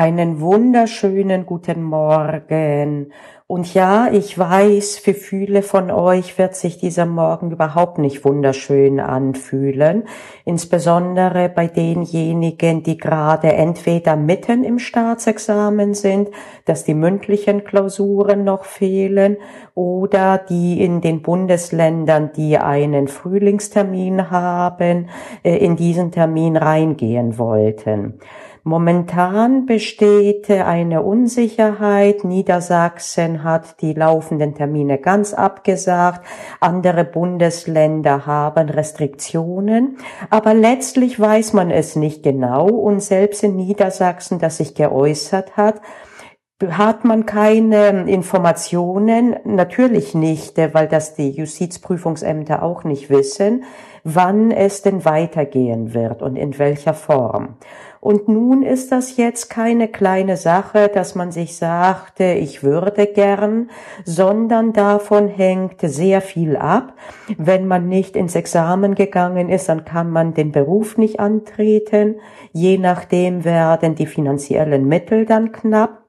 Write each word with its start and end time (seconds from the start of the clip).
Einen 0.00 0.40
wunderschönen 0.40 1.44
guten 1.44 1.82
Morgen. 1.82 3.12
Und 3.46 3.74
ja, 3.74 4.08
ich 4.10 4.38
weiß, 4.38 4.96
für 4.96 5.12
viele 5.12 5.60
von 5.60 5.90
euch 5.90 6.38
wird 6.38 6.54
sich 6.54 6.78
dieser 6.78 7.04
Morgen 7.04 7.50
überhaupt 7.50 7.98
nicht 7.98 8.24
wunderschön 8.24 8.98
anfühlen. 8.98 10.04
Insbesondere 10.46 11.50
bei 11.50 11.66
denjenigen, 11.66 12.82
die 12.82 12.96
gerade 12.96 13.52
entweder 13.52 14.16
mitten 14.16 14.64
im 14.64 14.78
Staatsexamen 14.78 15.92
sind, 15.92 16.30
dass 16.64 16.84
die 16.84 16.94
mündlichen 16.94 17.64
Klausuren 17.64 18.42
noch 18.42 18.64
fehlen 18.64 19.36
oder 19.74 20.38
die 20.38 20.82
in 20.82 21.02
den 21.02 21.20
Bundesländern, 21.20 22.30
die 22.34 22.56
einen 22.56 23.06
Frühlingstermin 23.06 24.30
haben, 24.30 25.10
äh, 25.42 25.58
in 25.58 25.76
diesen 25.76 26.10
Termin 26.10 26.56
reingehen 26.56 27.36
wollten. 27.36 28.20
Momentan 28.62 29.64
besteht 29.64 30.50
eine 30.50 31.02
Unsicherheit. 31.02 32.24
Niedersachsen 32.24 33.42
hat 33.42 33.80
die 33.80 33.94
laufenden 33.94 34.54
Termine 34.54 34.98
ganz 34.98 35.32
abgesagt. 35.32 36.26
Andere 36.60 37.04
Bundesländer 37.04 38.26
haben 38.26 38.68
Restriktionen. 38.68 39.96
Aber 40.28 40.52
letztlich 40.52 41.18
weiß 41.18 41.54
man 41.54 41.70
es 41.70 41.96
nicht 41.96 42.22
genau. 42.22 42.66
Und 42.66 43.02
selbst 43.02 43.42
in 43.42 43.56
Niedersachsen, 43.56 44.38
das 44.38 44.58
sich 44.58 44.74
geäußert 44.74 45.56
hat, 45.56 45.80
hat 46.68 47.04
man 47.04 47.24
keine 47.24 48.10
Informationen, 48.10 49.36
natürlich 49.44 50.14
nicht, 50.14 50.58
weil 50.58 50.88
das 50.88 51.14
die 51.14 51.30
Justizprüfungsämter 51.30 52.62
auch 52.62 52.84
nicht 52.84 53.08
wissen, 53.08 53.64
wann 54.04 54.50
es 54.50 54.82
denn 54.82 55.04
weitergehen 55.04 55.94
wird 55.94 56.22
und 56.22 56.36
in 56.36 56.58
welcher 56.58 56.94
Form. 56.94 57.56
Und 58.00 58.28
nun 58.28 58.62
ist 58.62 58.92
das 58.92 59.18
jetzt 59.18 59.50
keine 59.50 59.86
kleine 59.86 60.38
Sache, 60.38 60.88
dass 60.88 61.14
man 61.14 61.32
sich 61.32 61.56
sagte, 61.56 62.24
ich 62.24 62.62
würde 62.62 63.06
gern, 63.06 63.70
sondern 64.06 64.72
davon 64.72 65.28
hängt 65.28 65.82
sehr 65.82 66.22
viel 66.22 66.56
ab. 66.56 66.94
Wenn 67.36 67.66
man 67.66 67.88
nicht 67.88 68.16
ins 68.16 68.34
Examen 68.34 68.94
gegangen 68.94 69.50
ist, 69.50 69.68
dann 69.68 69.84
kann 69.84 70.10
man 70.10 70.32
den 70.32 70.50
Beruf 70.50 70.96
nicht 70.96 71.20
antreten. 71.20 72.16
Je 72.52 72.78
nachdem 72.78 73.44
werden 73.44 73.96
die 73.96 74.06
finanziellen 74.06 74.88
Mittel 74.88 75.26
dann 75.26 75.52
knapp. 75.52 76.06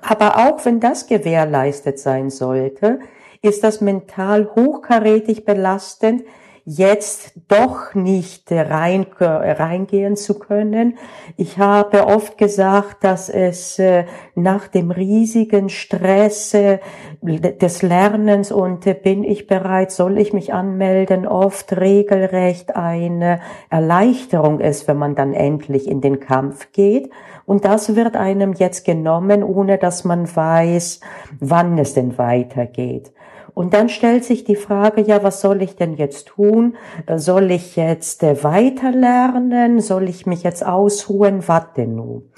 Aber 0.00 0.38
auch 0.38 0.64
wenn 0.64 0.80
das 0.80 1.06
gewährleistet 1.06 1.98
sein 1.98 2.30
sollte, 2.30 3.00
ist 3.42 3.62
das 3.62 3.82
mental 3.82 4.50
hochkarätig 4.54 5.44
belastend, 5.44 6.22
jetzt 6.64 7.32
doch 7.48 7.94
nicht 7.94 8.50
rein, 8.50 9.06
reingehen 9.18 10.16
zu 10.16 10.38
können. 10.38 10.98
Ich 11.36 11.58
habe 11.58 12.06
oft 12.06 12.38
gesagt, 12.38 13.04
dass 13.04 13.28
es 13.28 13.78
äh, 13.78 14.04
nach 14.34 14.68
dem 14.68 14.90
riesigen 14.90 15.68
Stress 15.68 16.54
äh, 16.54 16.78
des 17.22 17.82
Lernens 17.82 18.52
und 18.52 18.86
äh, 18.86 18.94
bin 18.94 19.24
ich 19.24 19.46
bereit, 19.46 19.90
soll 19.90 20.18
ich 20.18 20.32
mich 20.32 20.52
anmelden, 20.52 21.26
oft 21.26 21.76
regelrecht 21.76 22.76
eine 22.76 23.40
Erleichterung 23.70 24.60
ist, 24.60 24.88
wenn 24.88 24.98
man 24.98 25.14
dann 25.14 25.34
endlich 25.34 25.88
in 25.88 26.00
den 26.00 26.20
Kampf 26.20 26.72
geht. 26.72 27.10
Und 27.46 27.64
das 27.64 27.96
wird 27.96 28.16
einem 28.16 28.52
jetzt 28.52 28.84
genommen, 28.84 29.42
ohne 29.42 29.76
dass 29.76 30.04
man 30.04 30.24
weiß, 30.34 31.00
wann 31.40 31.78
es 31.78 31.94
denn 31.94 32.16
weitergeht. 32.16 33.12
Und 33.60 33.74
dann 33.74 33.90
stellt 33.90 34.24
sich 34.24 34.44
die 34.44 34.56
Frage, 34.56 35.02
ja, 35.02 35.22
was 35.22 35.42
soll 35.42 35.60
ich 35.60 35.76
denn 35.76 35.92
jetzt 35.92 36.28
tun? 36.28 36.78
Soll 37.16 37.50
ich 37.50 37.76
jetzt 37.76 38.22
äh, 38.22 38.42
weiterlernen? 38.42 39.80
Soll 39.80 40.08
ich 40.08 40.24
mich 40.24 40.44
jetzt 40.44 40.64
ausruhen? 40.64 41.46
Was 41.46 41.74
denn 41.76 41.96
nun? 41.96 42.30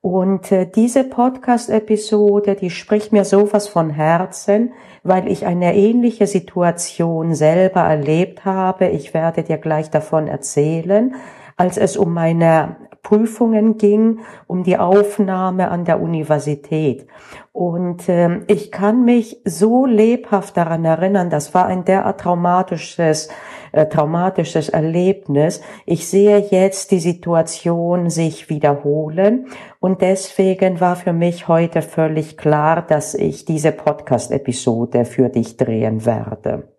Und 0.00 0.52
äh, 0.52 0.70
diese 0.70 1.02
Podcast-Episode, 1.02 2.54
die 2.54 2.70
spricht 2.70 3.10
mir 3.10 3.24
sowas 3.24 3.66
von 3.66 3.90
Herzen, 3.90 4.72
weil 5.02 5.26
ich 5.26 5.46
eine 5.46 5.74
ähnliche 5.74 6.28
Situation 6.28 7.34
selber 7.34 7.80
erlebt 7.80 8.44
habe. 8.44 8.86
Ich 8.86 9.14
werde 9.14 9.42
dir 9.42 9.58
gleich 9.58 9.90
davon 9.90 10.28
erzählen, 10.28 11.16
als 11.56 11.76
es 11.76 11.96
um 11.96 12.14
meine 12.14 12.76
Prüfungen 13.02 13.78
ging, 13.78 14.20
um 14.46 14.62
die 14.62 14.78
Aufnahme 14.78 15.72
an 15.72 15.84
der 15.84 16.00
Universität. 16.00 17.08
Und 17.58 18.08
äh, 18.08 18.42
ich 18.46 18.70
kann 18.70 19.04
mich 19.04 19.40
so 19.44 19.84
lebhaft 19.84 20.56
daran 20.56 20.84
erinnern, 20.84 21.28
das 21.28 21.54
war 21.54 21.66
ein 21.66 21.84
derart 21.84 22.20
traumatisches, 22.20 23.30
äh, 23.72 23.86
traumatisches 23.86 24.68
Erlebnis. 24.68 25.60
Ich 25.84 26.06
sehe 26.06 26.38
jetzt 26.38 26.92
die 26.92 27.00
Situation 27.00 28.10
sich 28.10 28.48
wiederholen 28.48 29.48
und 29.80 30.02
deswegen 30.02 30.80
war 30.80 30.94
für 30.94 31.12
mich 31.12 31.48
heute 31.48 31.82
völlig 31.82 32.36
klar, 32.36 32.86
dass 32.86 33.14
ich 33.14 33.44
diese 33.44 33.72
Podcast-Episode 33.72 35.04
für 35.04 35.28
dich 35.28 35.56
drehen 35.56 36.06
werde. 36.06 36.77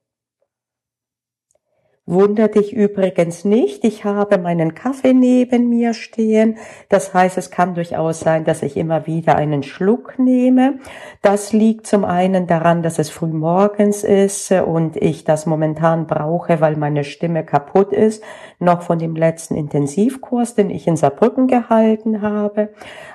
Wunder 2.09 2.47
dich 2.47 2.73
übrigens 2.73 3.45
nicht. 3.45 3.83
Ich 3.83 4.03
habe 4.03 4.39
meinen 4.39 4.73
Kaffee 4.73 5.13
neben 5.13 5.69
mir 5.69 5.93
stehen. 5.93 6.57
Das 6.89 7.13
heißt, 7.13 7.37
es 7.37 7.51
kann 7.51 7.75
durchaus 7.75 8.19
sein, 8.19 8.45
dass 8.45 8.63
ich 8.63 8.77
immer 8.77 9.05
wieder 9.05 9.35
einen 9.35 9.61
Schluck 9.61 10.17
nehme. 10.17 10.79
Das 11.21 11.53
liegt 11.53 11.85
zum 11.85 12.05
einen 12.05 12.47
daran, 12.47 12.81
dass 12.81 12.97
es 12.97 13.11
früh 13.11 13.27
morgens 13.27 14.03
ist 14.03 14.51
und 14.51 14.97
ich 14.97 15.23
das 15.23 15.45
momentan 15.45 16.07
brauche, 16.07 16.61
weil 16.61 16.77
meine 16.77 17.03
Stimme 17.03 17.45
kaputt 17.45 17.93
ist, 17.93 18.23
noch 18.57 18.81
von 18.81 18.97
dem 18.97 19.15
letzten 19.15 19.53
Intensivkurs, 19.53 20.55
den 20.55 20.71
ich 20.71 20.87
in 20.87 20.97
Saarbrücken 20.97 21.45
gehalten 21.45 22.23
habe 22.23 22.69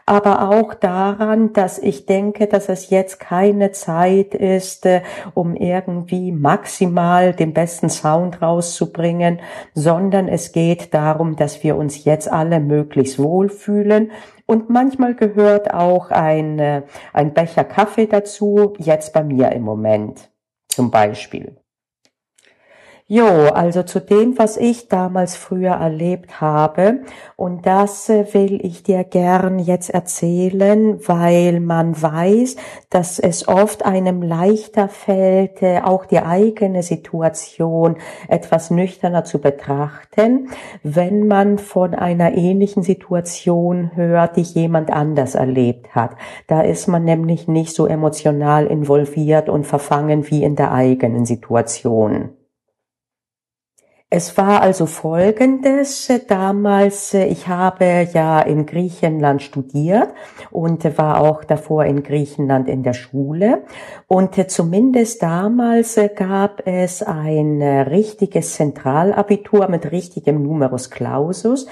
aber 0.06 0.50
auch 0.50 0.74
daran, 0.74 1.52
dass 1.52 1.78
ich 1.78 2.06
denke, 2.06 2.46
dass 2.46 2.68
es 2.68 2.90
jetzt 2.90 3.20
keine 3.20 3.72
Zeit 3.72 4.34
ist, 4.34 4.84
äh, 4.86 5.02
um 5.32 5.54
irgendwie 5.54 6.32
maximal 6.32 7.32
den 7.32 7.54
besten 7.54 7.88
Sound 7.88 8.42
rauszubringen, 8.42 9.40
sondern 9.74 10.28
es 10.28 10.52
geht 10.52 10.92
darum, 10.92 11.36
dass 11.36 11.62
wir 11.62 11.76
uns 11.76 12.04
jetzt 12.04 12.30
alle 12.30 12.60
möglichst 12.60 13.18
wohlfühlen 13.18 14.10
und 14.46 14.68
manchmal 14.68 15.14
gehört 15.14 15.72
auch 15.72 16.10
ein, 16.10 16.58
äh, 16.58 16.82
ein 17.12 17.32
Becher 17.32 17.64
Kaffee 17.64 18.06
dazu, 18.06 18.74
jetzt 18.78 19.12
bei 19.14 19.24
mir 19.24 19.52
im 19.52 19.62
Moment 19.62 20.30
zum 20.68 20.90
Beispiel. 20.90 21.56
Jo, 23.06 23.50
also 23.52 23.82
zu 23.82 24.00
dem, 24.00 24.38
was 24.38 24.56
ich 24.56 24.88
damals 24.88 25.36
früher 25.36 25.72
erlebt 25.72 26.40
habe. 26.40 27.02
Und 27.36 27.66
das 27.66 28.08
äh, 28.08 28.32
will 28.32 28.64
ich 28.64 28.82
dir 28.82 29.04
gern 29.04 29.58
jetzt 29.58 29.90
erzählen, 29.90 30.98
weil 31.06 31.60
man 31.60 32.00
weiß, 32.00 32.56
dass 32.88 33.18
es 33.18 33.46
oft 33.46 33.84
einem 33.84 34.22
leichter 34.22 34.88
fällt, 34.88 35.60
äh, 35.60 35.82
auch 35.84 36.06
die 36.06 36.20
eigene 36.20 36.82
Situation 36.82 37.98
etwas 38.26 38.70
nüchterner 38.70 39.24
zu 39.24 39.38
betrachten, 39.38 40.48
wenn 40.82 41.26
man 41.26 41.58
von 41.58 41.94
einer 41.94 42.32
ähnlichen 42.32 42.82
Situation 42.82 43.90
hört, 43.94 44.38
die 44.38 44.40
jemand 44.40 44.90
anders 44.90 45.34
erlebt 45.34 45.94
hat. 45.94 46.12
Da 46.46 46.62
ist 46.62 46.88
man 46.88 47.04
nämlich 47.04 47.48
nicht 47.48 47.74
so 47.74 47.86
emotional 47.86 48.64
involviert 48.64 49.50
und 49.50 49.66
verfangen 49.66 50.30
wie 50.30 50.42
in 50.42 50.56
der 50.56 50.72
eigenen 50.72 51.26
Situation. 51.26 52.30
Es 54.16 54.38
war 54.38 54.60
also 54.60 54.86
Folgendes. 54.86 56.08
Damals, 56.28 57.14
ich 57.14 57.48
habe 57.48 58.06
ja 58.12 58.40
in 58.42 58.64
Griechenland 58.64 59.42
studiert 59.42 60.10
und 60.52 60.84
war 60.96 61.20
auch 61.20 61.42
davor 61.42 61.84
in 61.84 62.04
Griechenland 62.04 62.68
in 62.68 62.84
der 62.84 62.92
Schule. 62.92 63.64
Und 64.06 64.36
zumindest 64.52 65.20
damals 65.20 65.98
gab 66.14 66.64
es 66.64 67.02
ein 67.02 67.60
richtiges 67.60 68.54
Zentralabitur 68.54 69.66
mit 69.66 69.90
richtigem 69.90 70.44
Numerus 70.44 70.90
Clausus. 70.90 71.66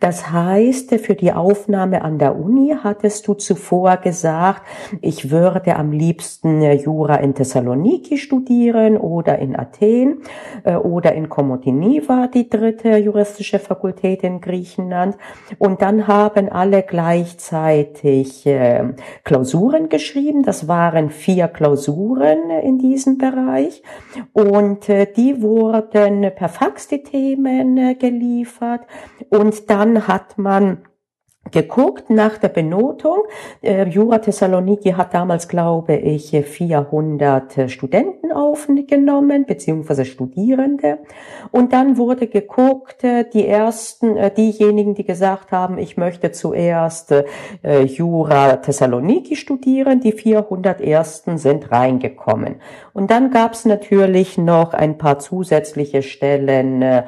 Das 0.00 0.32
heißt, 0.32 0.96
für 0.96 1.14
die 1.14 1.32
Aufnahme 1.32 2.02
an 2.02 2.18
der 2.18 2.34
Uni 2.34 2.74
hattest 2.82 3.28
du 3.28 3.34
zuvor 3.34 3.98
gesagt, 3.98 4.62
ich 5.00 5.30
würde 5.30 5.76
am 5.76 5.92
liebsten 5.92 6.60
Jura 6.60 7.14
in 7.16 7.36
Thessaloniki 7.36 8.18
studieren 8.18 8.96
oder 8.96 9.38
in 9.38 9.54
Athen 9.54 10.22
äh, 10.64 10.74
oder 10.74 11.14
in 11.14 11.28
Komotini 11.28 11.83
Akademie 11.84 12.08
war 12.08 12.28
die 12.28 12.48
dritte 12.48 12.96
juristische 12.96 13.58
Fakultät 13.58 14.22
in 14.22 14.40
Griechenland. 14.40 15.16
Und 15.58 15.82
dann 15.82 16.06
haben 16.06 16.48
alle 16.48 16.82
gleichzeitig 16.82 18.46
äh, 18.46 18.94
Klausuren 19.24 19.88
geschrieben. 19.88 20.42
Das 20.42 20.66
waren 20.68 21.10
vier 21.10 21.48
Klausuren 21.48 22.50
in 22.50 22.78
diesem 22.78 23.18
Bereich. 23.18 23.82
Und 24.32 24.88
äh, 24.88 25.06
die 25.12 25.42
wurden 25.42 26.30
per 26.34 26.48
Fax 26.48 26.88
die 26.88 27.02
Themen 27.02 27.76
äh, 27.76 27.94
geliefert. 27.94 28.82
Und 29.28 29.70
dann 29.70 30.08
hat 30.08 30.38
man 30.38 30.78
geguckt 31.50 32.10
nach 32.10 32.38
der 32.38 32.48
Benotung. 32.48 33.24
Äh, 33.62 33.88
Jura 33.88 34.18
Thessaloniki 34.18 34.92
hat 34.92 35.14
damals, 35.14 35.48
glaube 35.48 35.94
ich, 35.96 36.30
400 36.30 37.70
Studenten 37.70 38.32
aufgenommen, 38.32 39.44
beziehungsweise 39.46 40.04
Studierende. 40.04 40.98
Und 41.50 41.72
dann 41.72 41.96
wurde 41.96 42.26
geguckt, 42.26 43.04
äh, 43.04 43.24
die 43.30 43.46
ersten, 43.46 44.16
äh, 44.16 44.30
diejenigen, 44.32 44.94
die 44.94 45.04
gesagt 45.04 45.52
haben, 45.52 45.78
ich 45.78 45.96
möchte 45.96 46.32
zuerst 46.32 47.12
äh, 47.62 47.82
Jura 47.82 48.56
Thessaloniki 48.56 49.36
studieren, 49.36 50.00
die 50.00 50.12
400 50.12 50.80
ersten 50.80 51.38
sind 51.38 51.70
reingekommen. 51.70 52.56
Und 52.92 53.10
dann 53.10 53.30
gab 53.30 53.52
es 53.52 53.64
natürlich 53.64 54.38
noch 54.38 54.72
ein 54.72 54.98
paar 54.98 55.18
zusätzliche 55.18 56.02
Stellen, 56.02 56.82
äh, 56.82 57.04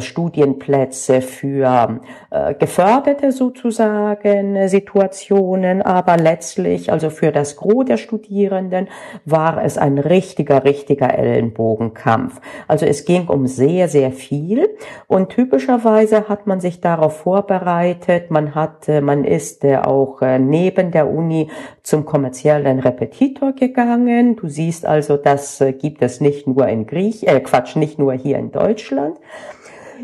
Studienplätze 0.00 1.20
für 1.20 2.00
äh, 2.30 2.54
Geförderte 2.54 3.32
sozusagen 3.32 3.59
sozusagen 3.60 4.68
Situationen, 4.68 5.82
aber 5.82 6.16
letztlich, 6.16 6.90
also 6.92 7.10
für 7.10 7.32
das 7.32 7.56
Gros 7.56 7.84
der 7.84 7.96
Studierenden, 7.96 8.88
war 9.24 9.62
es 9.64 9.78
ein 9.78 9.98
richtiger, 9.98 10.64
richtiger 10.64 11.16
Ellenbogenkampf. 11.16 12.40
Also 12.68 12.86
es 12.86 13.04
ging 13.04 13.28
um 13.28 13.46
sehr, 13.46 13.88
sehr 13.88 14.12
viel 14.12 14.68
und 15.06 15.30
typischerweise 15.30 16.28
hat 16.28 16.46
man 16.46 16.60
sich 16.60 16.80
darauf 16.80 17.18
vorbereitet, 17.18 18.30
man 18.30 18.54
hat, 18.54 18.88
man 18.88 19.24
ist 19.24 19.64
auch 19.64 20.22
äh, 20.22 20.38
neben 20.38 20.90
der 20.90 21.10
Uni 21.10 21.50
zum 21.82 22.04
kommerziellen 22.04 22.80
Repetitor 22.80 23.52
gegangen. 23.52 24.36
Du 24.36 24.48
siehst 24.48 24.86
also, 24.86 25.16
das 25.16 25.60
äh, 25.60 25.72
gibt 25.72 26.02
es 26.02 26.20
nicht 26.20 26.46
nur 26.46 26.66
in 26.68 26.86
Griech, 26.86 27.26
äh, 27.26 27.40
Quatsch, 27.40 27.76
nicht 27.76 27.98
nur 27.98 28.14
hier 28.14 28.38
in 28.38 28.52
Deutschland. 28.52 29.18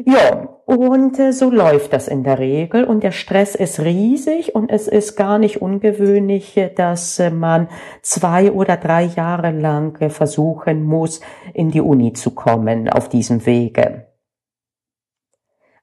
Ja, 0.04 0.55
und 0.66 1.16
äh, 1.20 1.32
so 1.32 1.48
läuft 1.48 1.92
das 1.92 2.08
in 2.08 2.24
der 2.24 2.40
Regel 2.40 2.84
und 2.84 3.04
der 3.04 3.12
Stress 3.12 3.54
ist 3.54 3.78
riesig 3.78 4.56
und 4.56 4.68
es 4.68 4.88
ist 4.88 5.14
gar 5.14 5.38
nicht 5.38 5.62
ungewöhnlich, 5.62 6.56
äh, 6.56 6.70
dass 6.74 7.20
äh, 7.20 7.30
man 7.30 7.68
zwei 8.02 8.50
oder 8.50 8.76
drei 8.76 9.04
Jahre 9.04 9.52
lang 9.52 9.96
äh, 10.00 10.10
versuchen 10.10 10.82
muss, 10.82 11.20
in 11.54 11.70
die 11.70 11.80
Uni 11.80 12.14
zu 12.14 12.32
kommen 12.32 12.88
auf 12.88 13.08
diesem 13.08 13.46
Wege. 13.46 14.05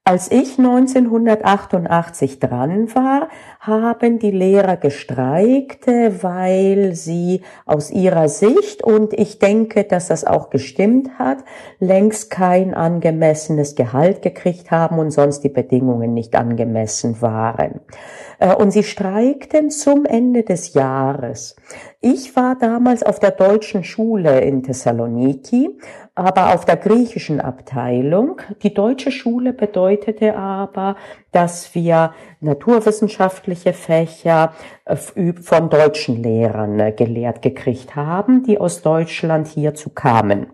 Als 0.06 0.30
ich 0.32 0.60
1988 0.60 2.40
dran 2.40 2.94
war, 2.94 3.30
haben 3.62 4.20
die 4.20 4.32
Lehrer 4.32 4.76
gestreikt, 4.76 5.88
weil 5.88 6.94
sie 6.94 7.40
aus 7.66 7.90
ihrer 7.90 8.28
Sicht, 8.28 8.84
und 8.84 9.14
ich 9.14 9.40
denke, 9.40 9.86
dass 9.86 10.10
das 10.10 10.26
auch 10.26 10.50
gestimmt 10.50 11.20
hat, 11.20 11.38
längst 11.80 12.30
kein 12.32 12.74
angemessenes 12.74 13.76
Gehalt 13.76 14.22
gekriegt 14.22 14.72
haben 14.72 15.00
und 15.00 15.12
sonst 15.12 15.40
die 15.40 15.48
Bedingungen 15.48 16.14
nicht 16.14 16.36
angemessen 16.36 17.22
waren. 17.22 17.80
Äh, 18.40 18.56
und 18.56 18.72
sie 18.72 18.84
streikten 18.84 19.70
zum 19.70 20.06
Ende 20.06 20.44
des 20.44 20.74
Jahres. 20.74 21.56
Ich 22.02 22.36
war 22.36 22.56
damals 22.56 23.04
auf 23.04 23.20
der 23.20 23.32
deutschen 23.32 23.84
Schule 23.84 24.42
in 24.42 24.64
Thessaloniki 24.64 25.78
aber 26.16 26.54
auf 26.54 26.66
der 26.66 26.78
griechischen 26.78 27.42
Abteilung. 27.42 28.40
Die 28.62 28.74
deutsche 28.74 29.12
Schule 29.12 29.52
bedeutete 29.52 30.36
aber, 30.36 30.96
dass 31.32 31.74
wir 31.74 32.14
naturwissenschaftliche 32.40 33.74
Fächer 33.74 34.54
äh, 34.86 34.96
von 34.96 35.70
deutschen 35.70 36.22
Lehrern 36.22 36.80
äh, 36.80 36.92
gelehrt 36.92 37.42
gekriegt 37.42 37.96
haben, 37.96 38.44
die 38.44 38.60
aus 38.60 38.82
Deutschland 38.84 39.48
hierzu 39.48 39.90
kamen. 39.90 40.48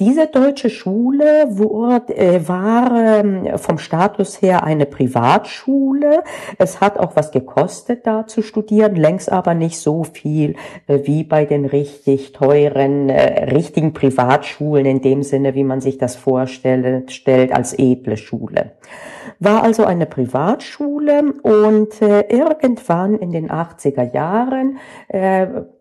Diese 0.00 0.26
deutsche 0.26 0.70
Schule 0.70 1.46
wurde, 1.50 2.16
äh, 2.16 2.48
war 2.48 3.20
ähm, 3.20 3.58
vom 3.58 3.78
Status 3.78 4.42
her 4.42 4.64
eine 4.64 4.86
Privatschule. 4.86 6.24
Es 6.58 6.80
hat 6.80 6.98
auch 6.98 7.14
was 7.14 7.30
gekostet, 7.30 8.06
da 8.06 8.26
zu 8.26 8.42
studieren, 8.42 8.96
längst 8.96 9.30
aber 9.30 9.54
nicht 9.54 9.78
so 9.78 10.04
viel 10.04 10.56
äh, 10.86 11.00
wie 11.04 11.22
bei 11.22 11.44
den 11.44 11.64
richtig 11.64 12.32
teuren, 12.32 13.08
äh, 13.08 13.44
richtigen 13.54 13.92
Privatschulen 13.92 14.84
in 14.84 15.00
dem 15.00 15.22
Sinne, 15.22 15.54
wie 15.54 15.64
man 15.64 15.80
sich 15.80 15.98
das 15.98 16.16
vorstellt, 16.16 17.12
stellt 17.12 17.52
als 17.52 17.78
edle 17.78 18.16
Schule. 18.16 18.72
War 19.38 19.62
also 19.62 19.84
eine 19.84 20.06
Privatschule 20.06 21.34
und 21.42 22.00
irgendwann 22.00 23.18
in 23.18 23.32
den 23.32 23.50
80er 23.50 24.14
Jahren 24.14 24.78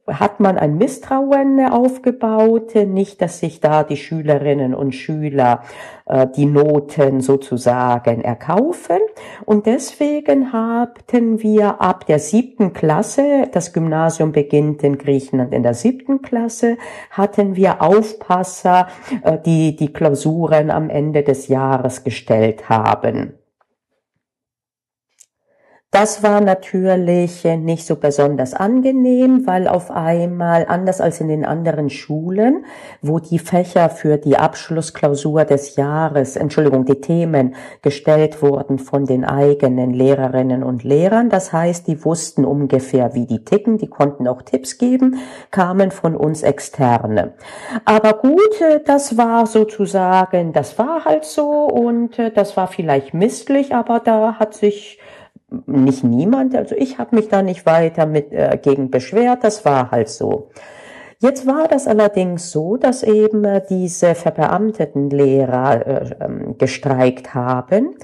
hat 0.07 0.41
man 0.41 0.57
ein 0.57 0.77
Misstrauen 0.77 1.65
aufgebaut, 1.65 2.75
nicht, 2.75 3.21
dass 3.21 3.39
sich 3.39 3.61
da 3.61 3.83
die 3.83 3.95
Schülerinnen 3.95 4.75
und 4.75 4.93
Schüler 4.93 5.63
äh, 6.05 6.27
die 6.35 6.45
Noten 6.45 7.21
sozusagen 7.21 8.21
erkaufen. 8.21 8.99
Und 9.45 9.65
deswegen 9.65 10.51
hatten 10.51 11.41
wir 11.41 11.81
ab 11.81 12.05
der 12.05 12.19
siebten 12.19 12.73
Klasse, 12.73 13.47
das 13.51 13.71
Gymnasium 13.71 14.33
beginnt 14.33 14.83
in 14.83 14.97
Griechenland 14.97 15.53
in 15.53 15.63
der 15.63 15.73
siebten 15.73 16.21
Klasse, 16.21 16.77
hatten 17.09 17.55
wir 17.55 17.81
Aufpasser, 17.81 18.87
äh, 19.23 19.37
die 19.45 19.75
die 19.77 19.93
Klausuren 19.93 20.69
am 20.69 20.89
Ende 20.89 21.23
des 21.23 21.47
Jahres 21.47 22.03
gestellt 22.03 22.67
haben. 22.67 23.42
Das 25.93 26.23
war 26.23 26.41
natürlich 26.41 27.43
nicht 27.43 27.85
so 27.85 27.97
besonders 27.97 28.55
angenehm, 28.55 29.45
weil 29.45 29.67
auf 29.67 29.91
einmal, 29.91 30.65
anders 30.67 30.99
als 30.99 31.21
in 31.21 31.27
den 31.27 31.45
anderen 31.45 31.91
Schulen, 31.91 32.65
wo 33.03 33.19
die 33.19 33.37
Fächer 33.37 33.91
für 33.91 34.17
die 34.17 34.35
Abschlussklausur 34.35 35.45
des 35.45 35.75
Jahres, 35.75 36.35
Entschuldigung, 36.35 36.85
die 36.85 36.99
Themen 36.99 37.53
gestellt 37.83 38.41
wurden 38.41 38.79
von 38.79 39.05
den 39.05 39.23
eigenen 39.23 39.93
Lehrerinnen 39.93 40.63
und 40.63 40.83
Lehrern, 40.83 41.29
das 41.29 41.53
heißt, 41.53 41.85
die 41.85 42.03
wussten 42.03 42.43
ungefähr, 42.43 43.13
wie 43.13 43.27
die 43.27 43.45
ticken, 43.45 43.77
die 43.77 43.87
konnten 43.87 44.27
auch 44.27 44.41
Tipps 44.41 44.79
geben, 44.79 45.19
kamen 45.51 45.91
von 45.91 46.15
uns 46.15 46.41
Externe. 46.41 47.35
Aber 47.85 48.13
gut, 48.13 48.63
das 48.85 49.15
war 49.15 49.45
sozusagen, 49.45 50.53
das 50.53 50.79
war 50.79 51.05
halt 51.05 51.23
so 51.23 51.67
und 51.67 52.17
das 52.33 52.57
war 52.57 52.65
vielleicht 52.65 53.13
misslich, 53.13 53.75
aber 53.75 53.99
da 53.99 54.39
hat 54.39 54.55
sich 54.55 54.97
nicht 55.65 56.03
niemand, 56.03 56.55
also 56.55 56.75
ich 56.75 56.97
habe 56.97 57.15
mich 57.15 57.29
da 57.29 57.41
nicht 57.41 57.65
weiter 57.65 58.05
mit 58.05 58.31
äh, 58.31 58.57
gegen 58.61 58.91
beschwert, 58.91 59.43
das 59.43 59.65
war 59.65 59.91
halt 59.91 60.09
so. 60.09 60.49
Jetzt 61.19 61.47
war 61.47 61.69
das 61.69 61.87
allerdings 61.87 62.51
so, 62.51 62.75
dass 62.75 63.01
eben 63.01 63.45
äh, 63.45 63.61
diese 63.69 64.13
verbeamteten 64.13 65.09
Lehrer 65.09 65.87
äh, 65.87 66.15
ähm, 66.19 66.57
gestreikt 66.57 67.33
haben 67.33 67.95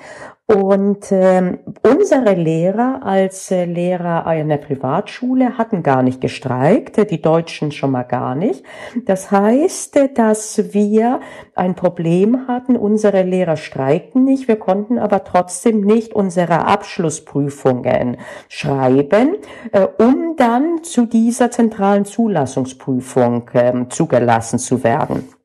und 0.50 1.12
ähm, 1.12 1.60
unsere 1.84 2.34
Lehrer 2.34 3.02
als 3.04 3.52
äh, 3.52 3.66
Lehrer 3.66 4.26
einer 4.26 4.58
Privatschule 4.58 5.60
hatten 5.60 5.84
gar 5.84 6.02
nicht 6.02 6.22
gestreikt, 6.22 7.12
die 7.12 7.22
Deutschen 7.22 7.72
schon 7.72 7.92
mal 7.92 8.02
gar 8.02 8.34
nicht. 8.34 8.64
Das 9.06 9.30
heißt, 9.30 10.00
dass 10.16 10.74
wir 10.74 11.20
ein 11.54 11.76
Problem 11.76 12.48
hatten. 12.48 12.78
Unsere 12.78 13.22
Lehrer 13.22 13.58
streikten 13.58 14.24
nicht, 14.24 14.48
wir 14.48 14.56
konnten 14.56 14.98
aber 14.98 15.24
trotzdem 15.24 15.82
nicht 15.82 16.14
unsere 16.14 16.66
Abschlussprüfungen 16.66 18.18
schreiben, 18.48 19.36
äh, 19.72 19.86
um 20.04 20.36
dann 20.36 20.84
zu 20.84 21.06
dieser 21.06 21.52
zentralen 21.52 22.06
Zulassungsprüfung 22.06 23.48
äh, 23.54 23.86
zugelassen 23.90 24.58
zu 24.58 24.84
werden. 24.84 25.39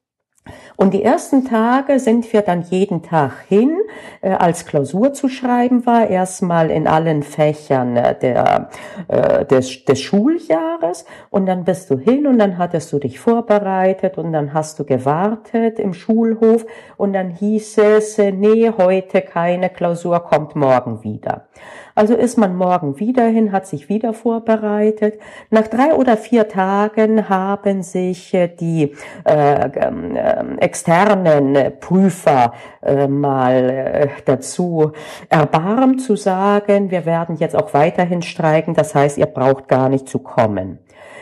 Und 0.77 0.93
die 0.93 1.05
ersten 1.05 1.45
Tage 1.45 2.01
sind 2.01 2.33
wir 2.33 2.43
dann 2.43 2.63
jeden 2.63 3.03
Tag 3.03 3.33
hin, 3.49 3.79
äh, 4.23 4.31
als 4.31 4.67
Klausur 4.67 5.13
zu 5.13 5.29
schreiben 5.29 5.87
war, 5.87 6.09
erstmal 6.09 6.71
in 6.71 6.89
allen 6.89 7.23
Fächern 7.23 7.97
äh, 7.97 8.19
der, 8.19 8.71
äh, 9.07 9.45
des, 9.45 9.85
des 9.85 10.01
Schuljahres. 10.01 11.05
Und 11.31 11.47
dann 11.47 11.65
bist 11.65 11.91
du 11.91 11.99
hin 11.99 12.27
und 12.27 12.39
dann 12.39 12.59
hattest 12.59 12.93
du 12.93 12.99
dich 12.99 13.21
vorbereitet 13.21 14.19
und 14.19 14.33
dann 14.33 14.53
hast 14.53 14.81
du 14.81 14.85
gewartet 14.85 15.79
im 15.79 15.95
Schulhof. 15.95 16.67
Und 16.97 17.13
dann 17.13 17.31
hieß 17.31 17.79
es, 17.79 18.19
äh, 18.19 18.33
nee, 18.33 18.73
heute 18.77 19.23
keine 19.23 19.71
Klausur, 19.71 20.21
kommt 20.21 20.57
morgen 20.57 21.05
wieder. 21.05 21.47
Also 21.97 22.15
ist 22.15 22.37
man 22.37 22.57
morgen 22.57 22.99
wieder 22.99 23.25
hin, 23.25 23.53
hat 23.53 23.67
sich 23.67 23.89
wieder 23.89 24.15
vorbereitet. 24.15 25.21
Nach 25.51 25.69
drei 25.69 25.95
oder 25.95 26.17
vier 26.17 26.49
Tagen 26.49 27.29
haben 27.29 27.83
sich 27.83 28.35
äh, 28.35 28.49
die 28.49 28.95
äh, 29.25 29.69
äh, 29.69 30.57
externen 30.59 31.79
Prüfer 31.79 32.53
äh, 32.83 33.07
mal 33.07 33.71
äh, 33.71 34.09
dazu 34.25 34.91
erbarmt 35.29 36.03
zu 36.03 36.17
sagen, 36.17 36.91
wir 36.91 37.07
werden 37.07 37.37
jetzt 37.37 37.55
auch 37.55 37.73
weiterhin 37.75 38.23
streiken, 38.23 38.75
das 38.75 38.95
heißt, 38.95 39.17
ihr 39.19 39.27
braucht 39.27 39.69
gar 39.69 39.89
nicht 39.89 40.09
zu 40.09 40.19
kommen. 40.19 40.81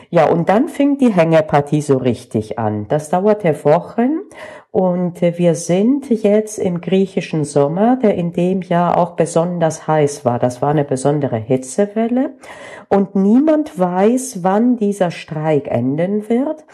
Ja, 0.09 0.25
und 0.29 0.47
dann 0.49 0.67
fing 0.67 0.99
die 0.99 1.11
Hängepartie 1.11 1.81
so 1.81 1.97
richtig 1.97 2.59
an. 2.59 2.87
Das 2.87 3.09
dauerte 3.09 3.63
Wochen 3.65 4.19
und 4.73 5.21
wir 5.21 5.53
sind 5.53 6.09
jetzt 6.09 6.57
im 6.57 6.81
griechischen 6.81 7.43
Sommer, 7.43 7.95
der 7.95 8.15
in 8.15 8.33
dem 8.33 8.63
Jahr 8.63 8.97
auch 8.97 9.11
besonders 9.11 9.87
heiß 9.87 10.25
war. 10.25 10.39
Das 10.39 10.63
war 10.63 10.71
eine 10.71 10.83
besondere 10.83 11.37
Hitzewelle 11.37 12.31
und 12.89 13.13
niemand 13.13 13.77
weiß, 13.77 14.39
wann 14.41 14.77
dieser 14.77 15.11
Streik 15.11 15.67
enden 15.67 16.27
wird 16.27 16.65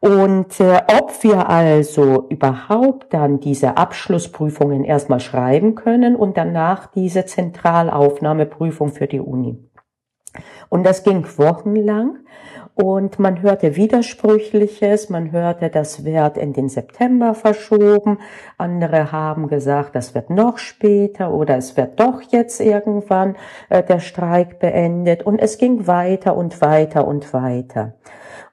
und 0.00 0.60
äh, 0.60 0.82
ob 1.00 1.22
wir 1.22 1.48
also 1.48 2.26
überhaupt 2.28 3.14
dann 3.14 3.40
diese 3.40 3.78
Abschlussprüfungen 3.78 4.84
erstmal 4.84 5.20
schreiben 5.20 5.76
können 5.76 6.14
und 6.14 6.36
danach 6.36 6.88
diese 6.88 7.24
Zentralaufnahmeprüfung 7.24 8.90
für 8.90 9.06
die 9.06 9.20
Uni. 9.20 9.56
Und 10.68 10.84
das 10.84 11.04
ging 11.04 11.24
wochenlang 11.38 12.18
und 12.76 13.18
man 13.18 13.40
hörte 13.40 13.74
Widersprüchliches, 13.74 15.08
man 15.08 15.32
hörte, 15.32 15.70
das 15.70 16.04
wird 16.04 16.36
in 16.36 16.52
den 16.52 16.68
September 16.68 17.34
verschoben, 17.34 18.18
andere 18.58 19.12
haben 19.12 19.48
gesagt, 19.48 19.96
das 19.96 20.14
wird 20.14 20.28
noch 20.28 20.58
später 20.58 21.32
oder 21.32 21.56
es 21.56 21.78
wird 21.78 21.98
doch 21.98 22.20
jetzt 22.20 22.60
irgendwann 22.60 23.36
äh, 23.70 23.82
der 23.82 24.00
Streik 24.00 24.60
beendet 24.60 25.22
und 25.22 25.38
es 25.38 25.56
ging 25.56 25.86
weiter 25.86 26.36
und 26.36 26.60
weiter 26.60 27.08
und 27.08 27.32
weiter. 27.32 27.94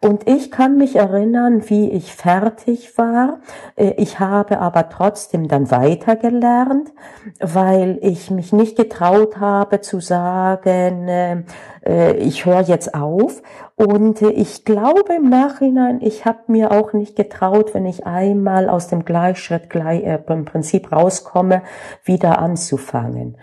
Und 0.03 0.27
ich 0.27 0.51
kann 0.51 0.77
mich 0.77 0.97
erinnern, 0.97 1.69
wie 1.69 1.89
ich 1.89 2.13
fertig 2.13 2.97
war. 2.97 3.39
Äh, 3.77 3.93
ich 3.97 4.19
habe 4.19 4.59
aber 4.59 4.89
trotzdem 4.89 5.47
dann 5.47 5.71
weitergelernt, 5.71 6.91
weil 7.39 7.99
ich 8.01 8.29
mich 8.29 8.51
nicht 8.51 8.75
getraut 8.75 9.37
habe 9.37 9.79
zu 9.79 10.01
sagen, 10.01 11.07
äh, 11.07 12.13
ich 12.17 12.45
höre 12.45 12.61
jetzt 12.61 12.93
auf. 12.93 13.41
Und 13.75 14.21
ich 14.21 14.65
glaube 14.65 15.15
im 15.15 15.29
Nachhinein, 15.29 15.99
ich 16.01 16.25
habe 16.25 16.43
mir 16.47 16.71
auch 16.71 16.93
nicht 16.93 17.15
getraut, 17.15 17.73
wenn 17.73 17.87
ich 17.87 18.05
einmal 18.05 18.69
aus 18.69 18.87
dem 18.87 19.03
Gleichschritt 19.03 19.69
gleich, 19.71 20.03
äh, 20.03 20.19
im 20.27 20.45
Prinzip 20.45 20.91
rauskomme, 20.91 21.63
wieder 22.03 22.37
anzufangen. 22.37 23.37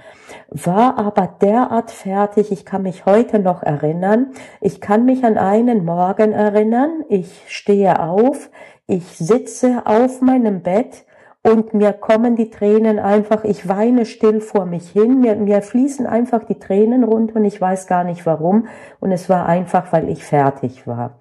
War 0.48 0.98
aber 0.98 1.26
derart 1.40 1.90
fertig, 1.90 2.52
ich 2.52 2.64
kann 2.64 2.82
mich 2.82 3.06
heute 3.06 3.40
noch 3.40 3.64
erinnern. 3.64 4.32
Ich 4.60 4.80
kann 4.80 5.04
mich 5.04 5.24
an 5.24 5.36
einen 5.36 5.84
Morgen 5.84 6.32
erinnern. 6.32 7.04
Ich 7.08 7.42
stehe 7.48 8.00
auf, 8.00 8.50
ich 8.86 9.06
sitze 9.18 9.82
auf 9.84 10.20
meinem 10.20 10.62
Bett 10.62 11.04
und 11.42 11.72
mir 11.72 11.94
kommen 11.94 12.36
die 12.36 12.50
Tränen 12.50 12.98
einfach, 12.98 13.44
ich 13.44 13.66
weine 13.66 14.04
still 14.04 14.42
vor 14.42 14.66
mich 14.66 14.90
hin, 14.90 15.20
mir, 15.20 15.36
mir 15.36 15.62
fließen 15.62 16.06
einfach 16.06 16.44
die 16.44 16.58
Tränen 16.58 17.02
runter 17.02 17.36
und 17.36 17.46
ich 17.46 17.58
weiß 17.58 17.86
gar 17.86 18.04
nicht 18.04 18.26
warum. 18.26 18.66
Und 19.00 19.10
es 19.10 19.30
war 19.30 19.46
einfach, 19.46 19.90
weil 19.90 20.10
ich 20.10 20.22
fertig 20.22 20.86
war. 20.86 21.18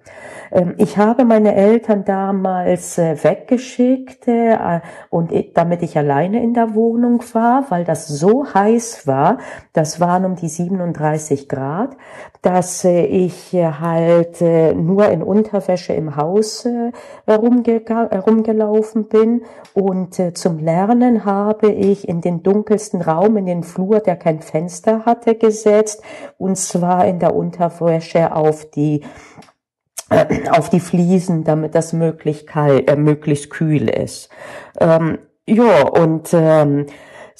Ähm, 0.52 0.74
ich 0.76 0.98
habe 0.98 1.24
meine 1.24 1.54
Eltern 1.54 2.04
damals 2.04 2.98
äh, 2.98 3.16
weggeschickt 3.22 4.28
äh, 4.28 4.80
und 5.08 5.32
damit 5.54 5.82
ich 5.82 5.96
alleine 5.96 6.42
in 6.42 6.52
der 6.54 6.74
Wohnung 6.74 7.22
war, 7.32 7.64
weil 7.70 7.84
das 7.84 8.06
so 8.08 8.52
heiß 8.52 9.06
war, 9.06 9.38
das 9.72 10.00
waren 10.00 10.24
um 10.24 10.34
die 10.34 10.48
37 10.48 11.48
Grad, 11.48 11.96
dass 12.42 12.84
äh, 12.84 13.04
ich 13.06 13.52
halt 13.54 14.40
nur 14.40 15.08
in 15.08 15.22
Unterwäsche 15.22 15.92
im 15.92 16.16
Haus 16.16 16.66
herumgelaufen 17.26 19.08
bin. 19.08 19.42
Und 19.74 20.09
und 20.10 20.18
äh, 20.18 20.34
zum 20.34 20.58
Lernen 20.58 21.24
habe 21.24 21.70
ich 21.70 22.08
in 22.08 22.20
den 22.20 22.42
dunkelsten 22.42 23.00
Raum, 23.00 23.36
in 23.36 23.46
den 23.46 23.62
Flur, 23.62 24.00
der 24.00 24.16
kein 24.16 24.40
Fenster 24.40 25.04
hatte, 25.06 25.36
gesetzt, 25.36 26.02
und 26.36 26.56
zwar 26.56 27.06
in 27.06 27.20
der 27.20 27.34
Unterwäsche 27.34 28.34
auf 28.34 28.68
die 28.70 29.04
äh, 30.10 30.48
auf 30.50 30.68
die 30.68 30.80
Fliesen, 30.80 31.44
damit 31.44 31.76
das 31.76 31.92
möglichst, 31.92 32.48
kalt, 32.48 32.90
äh, 32.90 32.96
möglichst 32.96 33.50
kühl 33.50 33.88
ist. 33.88 34.30
Ähm, 34.80 35.18
ja, 35.46 35.86
und 35.86 36.30
ähm, 36.32 36.86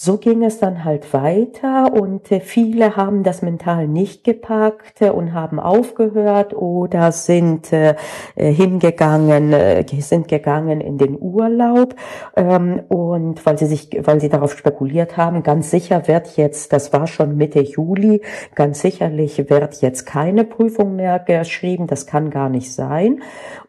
so 0.03 0.17
ging 0.17 0.43
es 0.43 0.59
dann 0.59 0.83
halt 0.83 1.13
weiter 1.13 1.93
und 1.93 2.33
äh, 2.33 2.41
viele 2.41 2.97
haben 2.97 3.23
das 3.23 3.43
mental 3.43 3.87
nicht 3.87 4.25
gepackt 4.25 5.03
äh, 5.03 5.11
und 5.11 5.35
haben 5.35 5.61
aufgehört 5.61 6.55
oder 6.55 7.13
sind 7.13 7.71
äh, 7.71 7.97
hingegangen, 8.35 9.55
sind 9.99 10.27
gegangen 10.29 10.81
in 10.81 10.97
den 10.97 11.21
Urlaub. 11.21 11.97
Ähm, 12.35 12.81
und 12.89 13.45
weil 13.45 13.59
sie 13.59 13.67
sich, 13.67 13.91
weil 14.03 14.23
sie 14.23 14.31
darauf 14.31 14.57
spekuliert 14.57 15.19
haben, 15.19 15.43
ganz 15.43 15.71
sicher 15.71 16.09
wird 16.09 16.35
jetzt, 16.39 16.73
das 16.73 16.95
war 16.95 17.07
schon 17.07 17.37
Mitte 17.37 17.61
Juli, 17.61 18.23
ganz 18.55 18.81
sicherlich 18.81 19.51
wird 19.51 19.83
jetzt 19.83 20.07
keine 20.07 20.45
Prüfung 20.45 20.97
mehr 20.97 21.19
geschrieben, 21.19 21.87
das 21.87 22.07
kann 22.07 22.31
gar 22.31 22.49
nicht 22.49 22.73
sein 22.73 23.21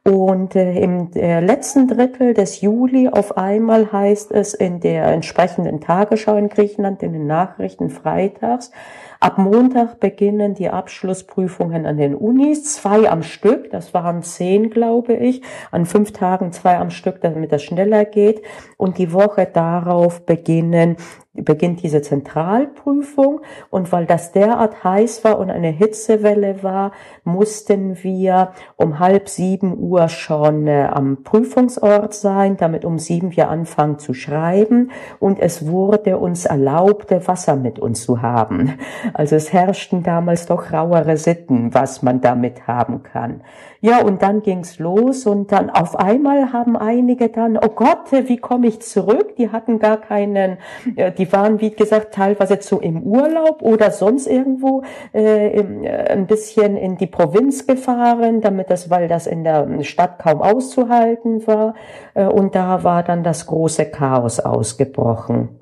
und 0.04 0.56
äh, 0.56 0.80
im 0.80 1.12
äh, 1.14 1.42
letzten 1.42 1.88
Drittel 1.88 2.34
des 2.34 2.62
Juli 2.62 3.08
auf 3.10 3.38
einmal 3.38 3.92
heißt 3.92 4.32
es 4.32 4.56
in 4.56 4.80
der 4.80 5.06
entsprechenden 5.06 5.80
Tagesschau 5.80 6.38
in 6.38 6.50
Griechenland, 6.50 7.04
in 7.04 7.14
den 7.14 7.28
Nachrichten 7.28 7.92
freitags, 7.92 8.72
ab 9.20 9.38
Montag 9.38 10.00
beginnen 10.00 10.56
die 10.56 10.70
Abschlussprüfungen 10.70 11.86
an 11.86 11.98
den 11.98 12.16
Unis, 12.16 12.74
zwei 12.74 13.12
am 13.12 13.22
Stück, 13.22 13.70
das 13.70 13.94
waren 13.94 14.24
zehn, 14.24 14.72
glaube 14.72 15.14
ich, 15.14 15.44
an 15.70 15.86
fünf 15.86 16.14
Tagen 16.14 16.52
zwei 16.52 16.80
am 16.80 16.90
Stück, 16.90 17.22
damit 17.22 17.52
das 17.52 17.62
schneller 17.62 18.06
geht. 18.06 18.42
Und 18.78 18.98
die 18.98 19.14
Woche 19.14 19.46
darauf 19.46 20.26
beginnen 20.26 20.98
beginnt 21.34 21.82
diese 21.82 22.02
Zentralprüfung 22.02 23.40
und 23.70 23.92
weil 23.94 24.06
das 24.06 24.34
derart 24.34 24.84
heiß 24.84 25.24
war 25.24 25.40
und 25.40 25.50
eine 25.50 25.70
Hitzewelle 25.70 26.62
war, 26.62 26.92
mussten 27.24 28.04
wir 28.04 28.52
um 28.76 29.00
halb 29.00 29.30
sieben 29.30 29.78
Uhr 29.78 30.10
schon 30.10 30.68
äh, 30.68 30.90
am 30.92 31.24
Prüfungsort 31.24 32.14
sein, 32.14 32.58
damit 32.58 32.84
um 32.84 33.00
sieben 33.00 33.34
wir 33.36 33.50
anfangen 33.50 33.98
zu 33.98 34.14
schreiben 34.14 34.92
und 35.20 35.40
es 35.40 35.68
wurde 35.68 36.18
uns 36.18 36.46
erlaubt, 36.46 37.12
Wasser 37.28 37.56
mit 37.56 37.80
uns 37.80 38.04
zu 38.04 38.22
haben. 38.22 38.74
Also 39.14 39.36
es 39.38 39.54
herrschten 39.54 40.04
damals 40.04 40.48
doch 40.48 40.74
rauere 40.74 41.16
Sitten, 41.16 41.74
was 41.74 42.02
man 42.02 42.20
damit 42.20 42.68
haben 42.68 43.04
kann. 43.04 43.42
Ja, 43.84 44.04
und 44.04 44.22
dann 44.22 44.44
ging's 44.44 44.78
los 44.78 45.26
und 45.26 45.52
dann 45.52 45.72
auf 45.72 45.96
einmal 45.96 46.54
haben 46.54 46.78
einige 46.78 47.30
dann, 47.30 47.58
oh 47.58 47.70
Gott, 47.70 48.12
wie 48.12 48.38
komme 48.38 48.68
ich 48.68 48.82
zurück? 48.82 49.36
Die 49.38 49.50
hatten 49.50 49.80
gar 49.80 49.98
keinen, 49.98 50.58
äh, 50.96 51.12
die 51.22 51.32
waren, 51.32 51.62
wie 51.62 51.70
gesagt, 51.70 52.16
teilweise 52.16 52.58
zu 52.58 52.80
im 52.80 53.04
Urlaub 53.04 53.62
oder 53.62 53.92
sonst 53.92 54.26
irgendwo 54.26 54.82
äh, 55.14 55.56
äh, 55.56 56.10
ein 56.10 56.26
bisschen 56.26 56.76
in 56.78 56.98
die 56.98 57.06
Provinz 57.06 57.68
gefahren, 57.68 58.42
damit 58.42 58.72
das, 58.72 58.90
weil 58.90 59.08
das 59.08 59.28
in 59.28 59.44
der 59.44 59.84
Stadt 59.84 60.18
kaum 60.18 60.42
auszuhalten 60.42 61.46
war. 61.46 61.76
Äh, 62.16 62.26
und 62.26 62.56
da 62.56 62.84
war 62.84 63.04
dann 63.04 63.24
das 63.24 63.46
große 63.46 63.92
Chaos 63.92 64.40
ausgebrochen. 64.40 65.61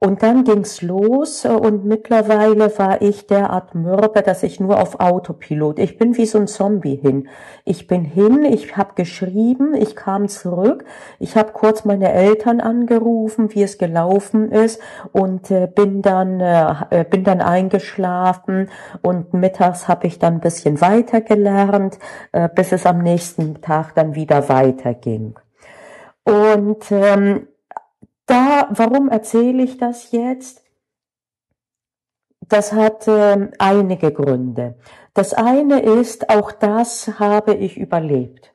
Und 0.00 0.22
dann 0.22 0.44
ging's 0.44 0.80
los 0.80 1.44
äh, 1.44 1.48
und 1.48 1.84
mittlerweile 1.84 2.78
war 2.78 3.02
ich 3.02 3.26
derart 3.26 3.74
mürbe, 3.74 4.22
dass 4.22 4.44
ich 4.44 4.60
nur 4.60 4.80
auf 4.80 5.00
Autopilot. 5.00 5.80
Ich 5.80 5.98
bin 5.98 6.16
wie 6.16 6.26
so 6.26 6.38
ein 6.38 6.46
Zombie 6.46 6.94
hin. 6.94 7.28
Ich 7.64 7.88
bin 7.88 8.04
hin, 8.04 8.44
ich 8.44 8.76
habe 8.76 8.94
geschrieben, 8.94 9.74
ich 9.74 9.96
kam 9.96 10.28
zurück, 10.28 10.84
ich 11.18 11.36
habe 11.36 11.52
kurz 11.52 11.84
meine 11.84 12.12
Eltern 12.12 12.60
angerufen, 12.60 13.52
wie 13.54 13.64
es 13.64 13.76
gelaufen 13.76 14.52
ist 14.52 14.80
und 15.10 15.50
äh, 15.50 15.66
bin 15.66 16.00
dann 16.00 16.38
äh, 16.38 16.74
äh 16.90 17.04
bin 17.04 17.24
dann 17.24 17.40
eingeschlafen 17.40 18.70
und 19.02 19.34
mittags 19.34 19.88
habe 19.88 20.06
ich 20.06 20.20
dann 20.20 20.34
ein 20.34 20.40
bisschen 20.40 20.80
weiter 20.80 21.22
gelernt, 21.22 21.98
äh, 22.30 22.48
bis 22.48 22.70
es 22.70 22.86
am 22.86 22.98
nächsten 22.98 23.60
Tag 23.62 23.96
dann 23.96 24.14
wieder 24.14 24.48
weiterging. 24.48 25.34
Und 26.24 26.84
ähm, 26.92 27.48
da, 28.28 28.68
warum 28.70 29.08
erzähle 29.08 29.62
ich 29.62 29.78
das 29.78 30.12
jetzt? 30.12 30.62
Das 32.40 32.72
hat 32.72 33.06
äh, 33.08 33.50
einige 33.58 34.12
Gründe. 34.12 34.78
Das 35.14 35.34
eine 35.34 35.80
ist, 35.80 36.30
auch 36.30 36.52
das 36.52 37.18
habe 37.18 37.54
ich 37.54 37.76
überlebt. 37.76 38.54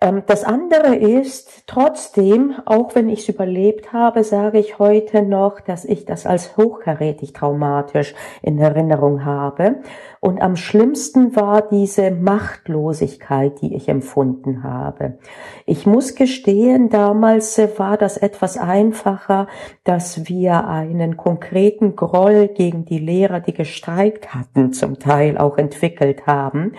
Ähm, 0.00 0.22
das 0.26 0.44
andere 0.44 0.96
ist, 0.96 1.64
trotzdem, 1.66 2.54
auch 2.64 2.94
wenn 2.94 3.08
ich 3.08 3.20
es 3.20 3.28
überlebt 3.28 3.92
habe, 3.92 4.24
sage 4.24 4.58
ich 4.58 4.78
heute 4.78 5.22
noch, 5.22 5.60
dass 5.60 5.84
ich 5.84 6.04
das 6.06 6.26
als 6.26 6.56
hochkarätig 6.56 7.32
traumatisch 7.32 8.14
in 8.42 8.58
Erinnerung 8.58 9.24
habe. 9.24 9.76
Und 10.20 10.42
am 10.42 10.56
schlimmsten 10.56 11.34
war 11.36 11.62
diese 11.62 12.10
Machtlosigkeit, 12.10 13.60
die 13.62 13.74
ich 13.74 13.88
empfunden 13.88 14.62
habe. 14.62 15.18
Ich 15.64 15.86
muss 15.86 16.14
gestehen, 16.14 16.90
damals 16.90 17.58
war 17.78 17.96
das 17.96 18.16
etwas 18.18 18.58
einfacher, 18.58 19.48
dass 19.84 20.28
wir 20.28 20.66
einen 20.66 21.16
konkreten 21.16 21.96
Groll 21.96 22.48
gegen 22.48 22.84
die 22.84 22.98
Lehrer, 22.98 23.40
die 23.40 23.54
gestreikt 23.54 24.34
hatten, 24.34 24.72
zum 24.72 24.98
Teil 24.98 25.38
auch 25.38 25.56
entwickelt 25.56 26.26
haben. 26.26 26.72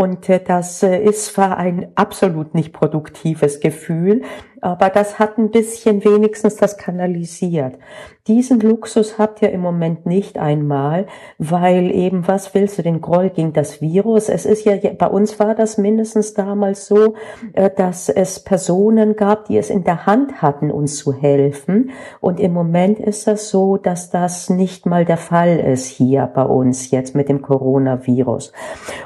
Und 0.00 0.30
äh, 0.30 0.42
das 0.42 0.82
äh, 0.82 0.98
ist 0.98 1.26
zwar 1.26 1.58
ein 1.58 1.92
absolut 1.94 2.54
nicht 2.54 2.72
produktives 2.72 3.60
Gefühl, 3.60 4.22
aber 4.60 4.90
das 4.90 5.18
hat 5.18 5.38
ein 5.38 5.50
bisschen 5.50 6.04
wenigstens 6.04 6.56
das 6.56 6.76
kanalisiert. 6.76 7.78
Diesen 8.26 8.60
Luxus 8.60 9.18
habt 9.18 9.40
ihr 9.40 9.50
im 9.50 9.60
Moment 9.60 10.04
nicht 10.04 10.38
einmal, 10.38 11.06
weil 11.38 11.90
eben, 11.90 12.28
was 12.28 12.54
willst 12.54 12.78
du, 12.78 12.82
den 12.82 13.00
Groll 13.00 13.30
gegen 13.30 13.54
das 13.54 13.80
Virus? 13.80 14.28
Es 14.28 14.44
ist 14.44 14.64
ja, 14.64 14.76
bei 14.76 15.06
uns 15.06 15.40
war 15.40 15.54
das 15.54 15.78
mindestens 15.78 16.34
damals 16.34 16.86
so, 16.86 17.14
äh, 17.54 17.70
dass 17.74 18.08
es 18.08 18.40
Personen 18.40 19.16
gab, 19.16 19.46
die 19.46 19.56
es 19.56 19.70
in 19.70 19.84
der 19.84 20.04
Hand 20.04 20.42
hatten, 20.42 20.70
uns 20.70 20.98
zu 20.98 21.14
helfen. 21.14 21.90
Und 22.20 22.38
im 22.40 22.52
Moment 22.52 22.98
ist 22.98 23.26
das 23.26 23.48
so, 23.48 23.78
dass 23.78 24.10
das 24.10 24.50
nicht 24.50 24.84
mal 24.84 25.04
der 25.04 25.16
Fall 25.16 25.58
ist 25.58 25.86
hier 25.86 26.30
bei 26.32 26.44
uns 26.44 26.90
jetzt 26.90 27.14
mit 27.14 27.28
dem 27.28 27.40
Coronavirus. 27.40 28.52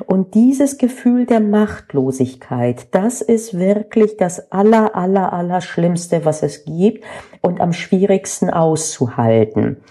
Und 0.07 0.35
dieses 0.35 0.77
Gefühl 0.77 1.25
der 1.25 1.41
Machtlosigkeit, 1.41 2.89
das 2.95 3.23
ist 3.23 3.57
wirklich 3.57 4.17
das 4.17 4.51
aller, 4.51 4.97
aller, 4.97 5.33
aller 5.33 5.44
Schlimmste, 5.61 6.25
was 6.25 6.43
es 6.43 6.65
gibt 6.65 7.05
und 7.41 7.61
am 7.61 7.73
schwierigsten 7.73 8.51
auszuhalten. 8.51 9.83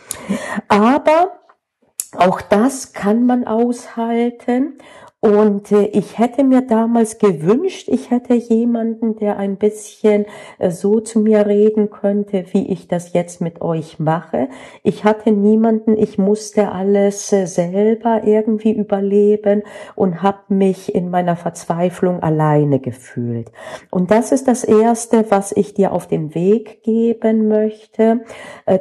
Aber 0.67 1.39
auch 2.15 2.41
das 2.41 2.93
kann 2.93 3.25
man 3.25 3.45
aushalten 3.45 4.77
und 5.24 5.72
äh, 5.72 5.86
ich 5.86 6.20
hätte 6.20 6.44
mir 6.44 6.63
damals 6.63 7.18
gewünscht, 7.18 7.88
ich 7.88 8.12
hätte 8.12 8.34
jemanden, 8.34 9.15
der 9.15 9.38
ein 9.38 9.56
bisschen 9.56 10.25
äh, 10.60 10.70
so 10.70 11.00
zu 11.00 11.22
mir 11.22 11.46
reden 11.46 11.89
könnte, 11.92 12.44
wie 12.51 12.68
ich 12.68 12.89
das 12.89 13.13
jetzt 13.13 13.39
mit 13.39 13.62
euch 13.62 14.00
mache. 14.00 14.50
Ich 14.84 15.06
hatte 15.06 15.32
niemanden, 15.32 15.98
ich 15.98 16.18
musste 16.18 16.74
alles 16.74 17.32
äh, 17.32 17.46
selber 17.46 18.24
irgendwie 18.25 18.74
überleben 18.74 19.63
und 19.96 20.22
habe 20.22 20.39
mich 20.50 20.94
in 20.94 21.10
meiner 21.10 21.38
Verzweiflung 21.38 22.22
alleine 22.22 22.80
gefühlt. 22.80 23.50
Und 23.92 24.12
das 24.12 24.34
ist 24.34 24.50
das 24.50 24.65
Erste, 24.65 25.24
was 25.30 25.53
ich 25.53 25.74
dir 25.74 25.94
auf 25.94 26.06
den 26.06 26.36
Weg 26.36 26.84
geben 26.84 27.48
möchte, 27.48 28.25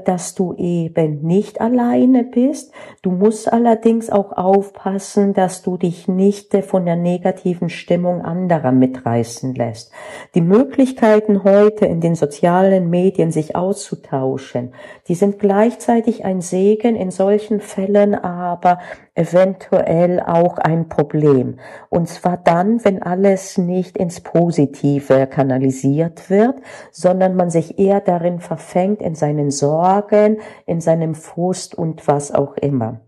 dass 0.05 0.35
du 0.35 0.55
eben 0.55 1.23
nicht 1.23 1.61
alleine 1.61 2.25
bist. 2.25 2.73
Du 3.03 3.13
musst 3.13 3.53
allerdings 3.53 4.11
auch 4.11 4.33
aufpassen, 4.33 5.35
dass 5.35 5.63
du 5.63 5.77
dich 5.77 6.09
nicht 6.09 6.32
nicht 6.33 6.65
von 6.65 6.87
der 6.87 6.97
negativen 6.97 7.69
Stimmung 7.69 8.23
anderer 8.23 8.73
mitreißen 8.73 9.55
lässt. 9.55 9.93
Die 10.35 10.41
Möglichkeiten 10.41 11.45
heute 11.45 11.85
in 11.85 12.01
den 12.01 12.15
sozialen 12.15 12.89
Medien 12.89 13.31
sich 13.31 13.55
auszutauschen, 13.55 14.73
die 15.09 15.15
sind 15.15 15.39
gleichzeitig 15.39 16.25
ein 16.25 16.41
Segen 16.41 16.97
in 16.97 17.11
solchen 17.11 17.61
Fällen, 17.61 18.15
aber 18.15 18.79
eventuell 19.15 20.21
auch 20.21 20.57
ein 20.57 20.89
Problem. 20.89 21.59
Und 21.91 22.09
zwar 22.09 22.39
dann, 22.39 22.83
wenn 22.83 23.03
alles 23.03 23.59
nicht 23.59 23.99
ins 23.99 24.21
Positive 24.21 25.27
kanalisiert 25.27 26.31
wird, 26.31 26.55
sondern 26.93 27.37
man 27.37 27.51
sich 27.51 27.79
eher 27.79 28.01
darin 28.01 28.41
verfängt, 28.41 29.03
in 29.03 29.15
seinen 29.15 29.51
Sorgen, 29.51 30.39
in 30.65 30.81
seinem 30.81 31.15
Frust 31.15 31.75
und 31.75 32.09
was 32.09 32.33
auch 32.33 32.57
immer. 32.57 33.01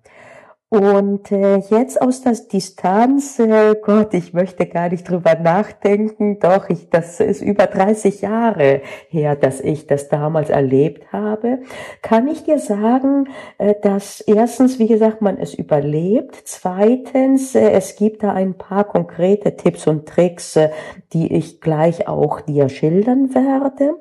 Und 0.75 1.31
äh, 1.31 1.59
jetzt 1.71 2.03
aus 2.03 2.23
der 2.23 2.33
Distanz, 2.33 3.39
äh, 3.39 3.77
Gott, 3.81 4.13
ich 4.13 4.33
möchte 4.33 4.67
gar 4.67 4.89
nicht 4.89 5.09
drüber 5.09 5.37
nachdenken, 5.37 6.41
doch, 6.41 6.69
ich, 6.69 6.91
das 6.91 7.21
ist 7.21 7.43
über 7.43 7.69
30 7.69 8.23
Jahre 8.23 8.81
her, 9.09 9.37
dass 9.37 9.61
ich 9.61 9.87
das 9.87 10.09
damals 10.09 10.51
erlebt 10.51 11.13
habe, 11.13 11.61
kann 12.03 12.27
ich 12.27 12.43
dir 12.43 12.59
sagen, 12.59 13.29
äh, 13.59 13.77
dass 13.83 14.21
erstens, 14.21 14.81
wie 14.81 14.89
gesagt, 14.89 15.23
man 15.23 15.39
es 15.39 15.55
überlebt, 15.55 16.43
zweitens, 16.43 17.55
äh, 17.55 17.71
es 17.71 17.95
gibt 17.95 18.25
da 18.25 18.33
ein 18.33 18.55
paar 18.55 18.83
konkrete 18.83 19.55
Tipps 19.55 19.87
und 19.87 20.09
Tricks, 20.09 20.57
äh, 20.57 20.71
die 21.13 21.33
ich 21.33 21.61
gleich 21.61 22.09
auch 22.09 22.41
dir 22.41 22.69
schildern 22.69 23.33
werde. 23.33 23.95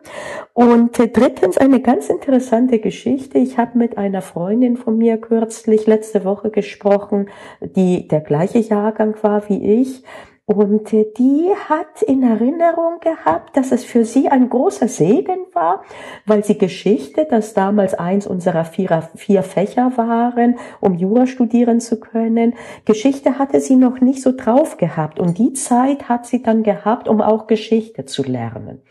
Und 0.54 1.00
äh, 1.00 1.08
drittens, 1.08 1.60
eine 1.60 1.82
ganz 1.82 2.10
interessante 2.10 2.80
Geschichte, 2.80 3.38
ich 3.38 3.60
habe 3.60 3.78
mit 3.78 4.00
einer 4.00 4.24
Freundin 4.24 4.76
von 4.76 4.98
mir 4.98 5.18
kürzlich 5.18 5.86
letzte 5.86 6.26
Woche 6.26 6.50
gesprochen, 6.64 7.30
die 7.62 8.08
der 8.08 8.22
gleiche 8.22 8.60
Jahrgang 8.60 9.16
war 9.22 9.48
wie 9.50 9.82
ich. 9.82 10.04
Und 10.46 10.92
die 10.92 11.52
hat 11.70 12.02
in 12.02 12.22
Erinnerung 12.22 13.00
gehabt, 13.00 13.56
dass 13.56 13.72
es 13.72 13.86
für 13.86 14.04
sie 14.04 14.28
ein 14.28 14.50
großer 14.50 14.90
Segen 14.90 15.46
war, 15.54 15.84
weil 16.26 16.44
sie 16.44 16.58
Geschichte, 16.58 17.26
das 17.30 17.54
damals 17.54 17.94
eins 17.94 18.28
unserer 18.28 18.66
vier, 18.66 19.08
vier 19.16 19.42
Fächer 19.42 19.94
waren, 19.96 20.58
um 20.82 20.96
Jura 20.96 21.28
studieren 21.28 21.80
zu 21.80 21.98
können, 21.98 22.56
Geschichte 22.84 23.40
hatte 23.40 23.62
sie 23.62 23.78
noch 23.78 24.02
nicht 24.02 24.22
so 24.22 24.34
drauf 24.36 24.76
gehabt 24.76 25.18
und 25.18 25.38
die 25.38 25.54
Zeit 25.54 26.10
hat 26.10 26.26
sie 26.26 26.44
dann 26.44 26.64
gehabt, 26.64 27.08
um 27.08 27.22
auch 27.22 27.48
Geschichte 27.48 28.04
zu 28.04 28.24
lernen. 28.24 28.82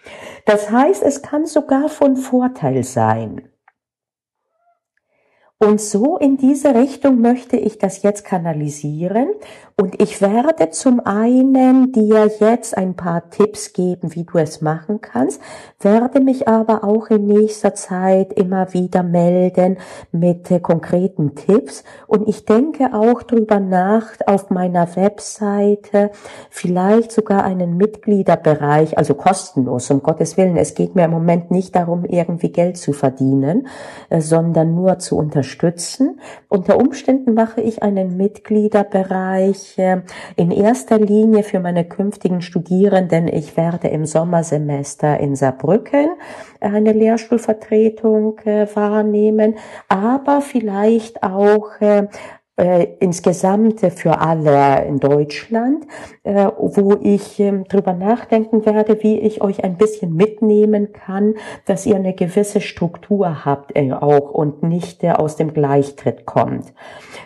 Das 0.46 0.70
heißt, 0.70 1.02
es 1.02 1.20
kann 1.20 1.44
sogar 1.44 1.90
von 1.90 2.16
Vorteil 2.16 2.82
sein. 2.82 3.51
Und 5.62 5.80
so 5.80 6.16
in 6.16 6.38
diese 6.38 6.74
Richtung 6.74 7.20
möchte 7.20 7.56
ich 7.56 7.78
das 7.78 8.02
jetzt 8.02 8.24
kanalisieren. 8.24 9.28
Und 9.80 10.02
ich 10.02 10.20
werde 10.20 10.70
zum 10.70 11.00
einen 11.00 11.92
dir 11.92 12.28
jetzt 12.40 12.76
ein 12.76 12.94
paar 12.94 13.30
Tipps 13.30 13.72
geben, 13.72 14.14
wie 14.14 14.24
du 14.24 14.38
es 14.38 14.60
machen 14.60 15.00
kannst, 15.00 15.40
werde 15.80 16.20
mich 16.20 16.48
aber 16.48 16.82
auch 16.82 17.10
in 17.10 17.26
nächster 17.26 17.74
Zeit 17.74 18.32
immer 18.32 18.74
wieder 18.74 19.04
melden 19.04 19.78
mit 20.10 20.50
äh, 20.50 20.58
konkreten 20.58 21.36
Tipps. 21.36 21.84
Und 22.08 22.28
ich 22.28 22.44
denke 22.44 22.92
auch 22.92 23.22
drüber 23.22 23.60
nach, 23.60 24.08
auf 24.26 24.50
meiner 24.50 24.94
Webseite 24.96 26.10
vielleicht 26.50 27.12
sogar 27.12 27.44
einen 27.44 27.76
Mitgliederbereich, 27.76 28.98
also 28.98 29.14
kostenlos, 29.14 29.90
um 29.90 30.02
Gottes 30.02 30.36
Willen. 30.36 30.56
Es 30.56 30.74
geht 30.74 30.96
mir 30.96 31.04
im 31.04 31.12
Moment 31.12 31.50
nicht 31.52 31.74
darum, 31.76 32.04
irgendwie 32.04 32.50
Geld 32.50 32.76
zu 32.76 32.92
verdienen, 32.92 33.68
äh, 34.10 34.20
sondern 34.20 34.74
nur 34.74 34.98
zu 34.98 35.16
unterstützen 35.16 35.51
unterstützen. 35.52 36.20
Unter 36.48 36.78
Umständen 36.78 37.34
mache 37.34 37.60
ich 37.60 37.82
einen 37.82 38.16
Mitgliederbereich 38.16 39.78
äh, 39.78 40.02
in 40.36 40.50
erster 40.50 40.98
Linie 40.98 41.42
für 41.42 41.60
meine 41.60 41.84
künftigen 41.84 42.40
Studierenden. 42.42 43.28
Ich 43.28 43.56
werde 43.56 43.88
im 43.88 44.04
Sommersemester 44.04 45.20
in 45.20 45.36
Saarbrücken 45.36 46.08
eine 46.60 46.92
Lehrstuhlvertretung 46.92 48.38
äh, 48.44 48.66
wahrnehmen, 48.74 49.56
aber 49.88 50.40
vielleicht 50.40 51.22
auch 51.22 51.68
äh, 52.56 52.72
äh, 52.72 52.96
insgesamt 53.00 53.80
für 53.80 54.20
alle 54.20 54.84
in 54.86 54.98
Deutschland, 54.98 55.86
äh, 56.22 56.48
wo 56.56 56.96
ich 57.00 57.38
äh, 57.40 57.64
drüber 57.68 57.92
nachdenken 57.92 58.64
werde, 58.66 59.02
wie 59.02 59.18
ich 59.18 59.42
euch 59.42 59.64
ein 59.64 59.76
bisschen 59.76 60.14
mitnehmen 60.14 60.92
kann, 60.92 61.34
dass 61.66 61.86
ihr 61.86 61.96
eine 61.96 62.14
gewisse 62.14 62.60
Struktur 62.60 63.44
habt 63.44 63.72
äh, 63.74 63.92
auch 63.92 64.30
und 64.30 64.62
nicht 64.62 65.02
äh, 65.04 65.10
aus 65.10 65.36
dem 65.36 65.52
Gleichtritt 65.52 66.24
kommt. 66.24 66.72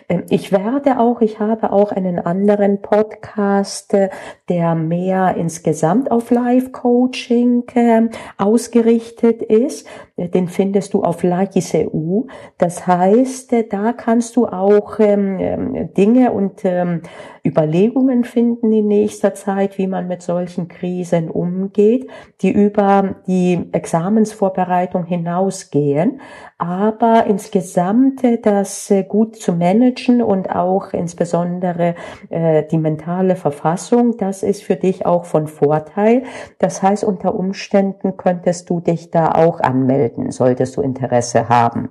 Ähm, 0.09 0.23
ich 0.29 0.51
werde 0.51 0.99
auch, 0.99 1.21
ich 1.21 1.39
habe 1.39 1.71
auch 1.71 1.91
einen 1.91 2.19
anderen 2.19 2.81
Podcast, 2.81 3.93
äh, 3.93 4.09
der 4.49 4.75
mehr 4.75 5.35
insgesamt 5.37 6.11
auf 6.11 6.31
Live-Coaching 6.31 7.63
ähm, 7.75 8.09
ausgerichtet 8.37 9.41
ist. 9.41 9.87
Den 10.17 10.47
findest 10.47 10.95
du 10.95 11.03
auf 11.03 11.21
Lakis.eu. 11.21 12.23
Das 12.57 12.87
heißt, 12.87 13.53
da 13.69 13.93
kannst 13.93 14.35
du 14.35 14.47
auch 14.47 14.99
ähm, 15.17 15.39
ähm, 15.39 15.93
Dinge 15.93 16.31
und 16.31 16.63
ähm, 16.63 17.01
Überlegungen 17.45 18.23
finden 18.23 18.71
in 18.71 18.87
nächster 18.87 19.33
Zeit, 19.33 19.77
wie 19.77 19.87
man 19.87 20.07
mit 20.07 20.21
solchen 20.21 20.67
Krisen 20.67 21.29
umgeht, 21.29 22.09
die 22.41 22.51
über 22.51 23.15
die 23.27 23.69
Examensvorbereitung 23.71 25.05
hinausgehen, 25.05 26.21
aber 26.57 27.25
insgesamt 27.27 28.21
das 28.43 28.91
äh, 28.91 29.03
gut 29.03 29.35
zu 29.35 29.53
managen 29.53 30.21
und 30.21 30.49
auch 30.49 30.93
insbesondere 30.93 31.95
äh, 32.29 32.63
die 32.63 32.77
mentale 32.77 33.35
Verfassung, 33.35 34.17
das 34.17 34.43
ist 34.43 34.63
für 34.63 34.75
dich 34.75 35.05
auch 35.05 35.25
von 35.25 35.47
Vorteil. 35.47 36.23
Das 36.59 36.81
heißt, 36.81 37.03
unter 37.03 37.35
Umständen 37.35 38.17
könntest 38.17 38.69
du 38.69 38.79
dich 38.79 39.11
da 39.11 39.31
auch 39.31 39.59
anmelden, 39.59 40.31
solltest 40.31 40.77
du 40.77 40.81
Interesse 40.81 41.49
haben. 41.49 41.89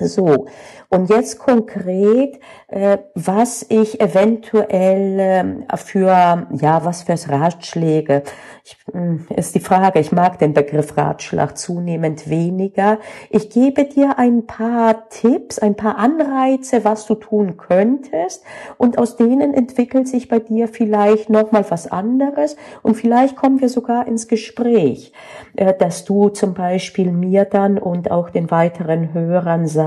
So, 0.00 0.46
und 0.88 1.10
jetzt 1.10 1.38
konkret, 1.38 2.40
äh, 2.68 2.98
was 3.14 3.66
ich 3.68 4.00
eventuell 4.00 5.64
äh, 5.68 5.76
für, 5.76 6.46
ja, 6.50 6.84
was 6.84 7.02
fürs 7.02 7.28
Ratschläge, 7.28 8.22
ich, 8.64 8.76
äh, 8.94 9.38
ist 9.38 9.54
die 9.54 9.60
Frage, 9.60 10.00
ich 10.00 10.12
mag 10.12 10.38
den 10.38 10.54
Begriff 10.54 10.96
Ratschlag 10.96 11.58
zunehmend 11.58 12.30
weniger. 12.30 13.00
Ich 13.28 13.50
gebe 13.50 13.84
dir 13.84 14.18
ein 14.18 14.46
paar 14.46 15.10
Tipps, 15.10 15.58
ein 15.58 15.76
paar 15.76 15.98
Anreize, 15.98 16.84
was 16.84 17.06
du 17.06 17.14
tun 17.14 17.58
könntest 17.58 18.44
und 18.78 18.96
aus 18.96 19.16
denen 19.16 19.52
entwickelt 19.52 20.08
sich 20.08 20.28
bei 20.28 20.38
dir 20.38 20.68
vielleicht 20.68 21.28
nochmal 21.28 21.66
was 21.68 21.90
anderes 21.90 22.56
und 22.82 22.94
vielleicht 22.94 23.36
kommen 23.36 23.60
wir 23.60 23.68
sogar 23.68 24.06
ins 24.06 24.26
Gespräch, 24.26 25.12
äh, 25.56 25.74
dass 25.74 26.06
du 26.06 26.30
zum 26.30 26.54
Beispiel 26.54 27.12
mir 27.12 27.44
dann 27.44 27.76
und 27.78 28.10
auch 28.10 28.30
den 28.30 28.50
weiteren 28.50 29.12
Hörern 29.12 29.66
sagst, 29.66 29.81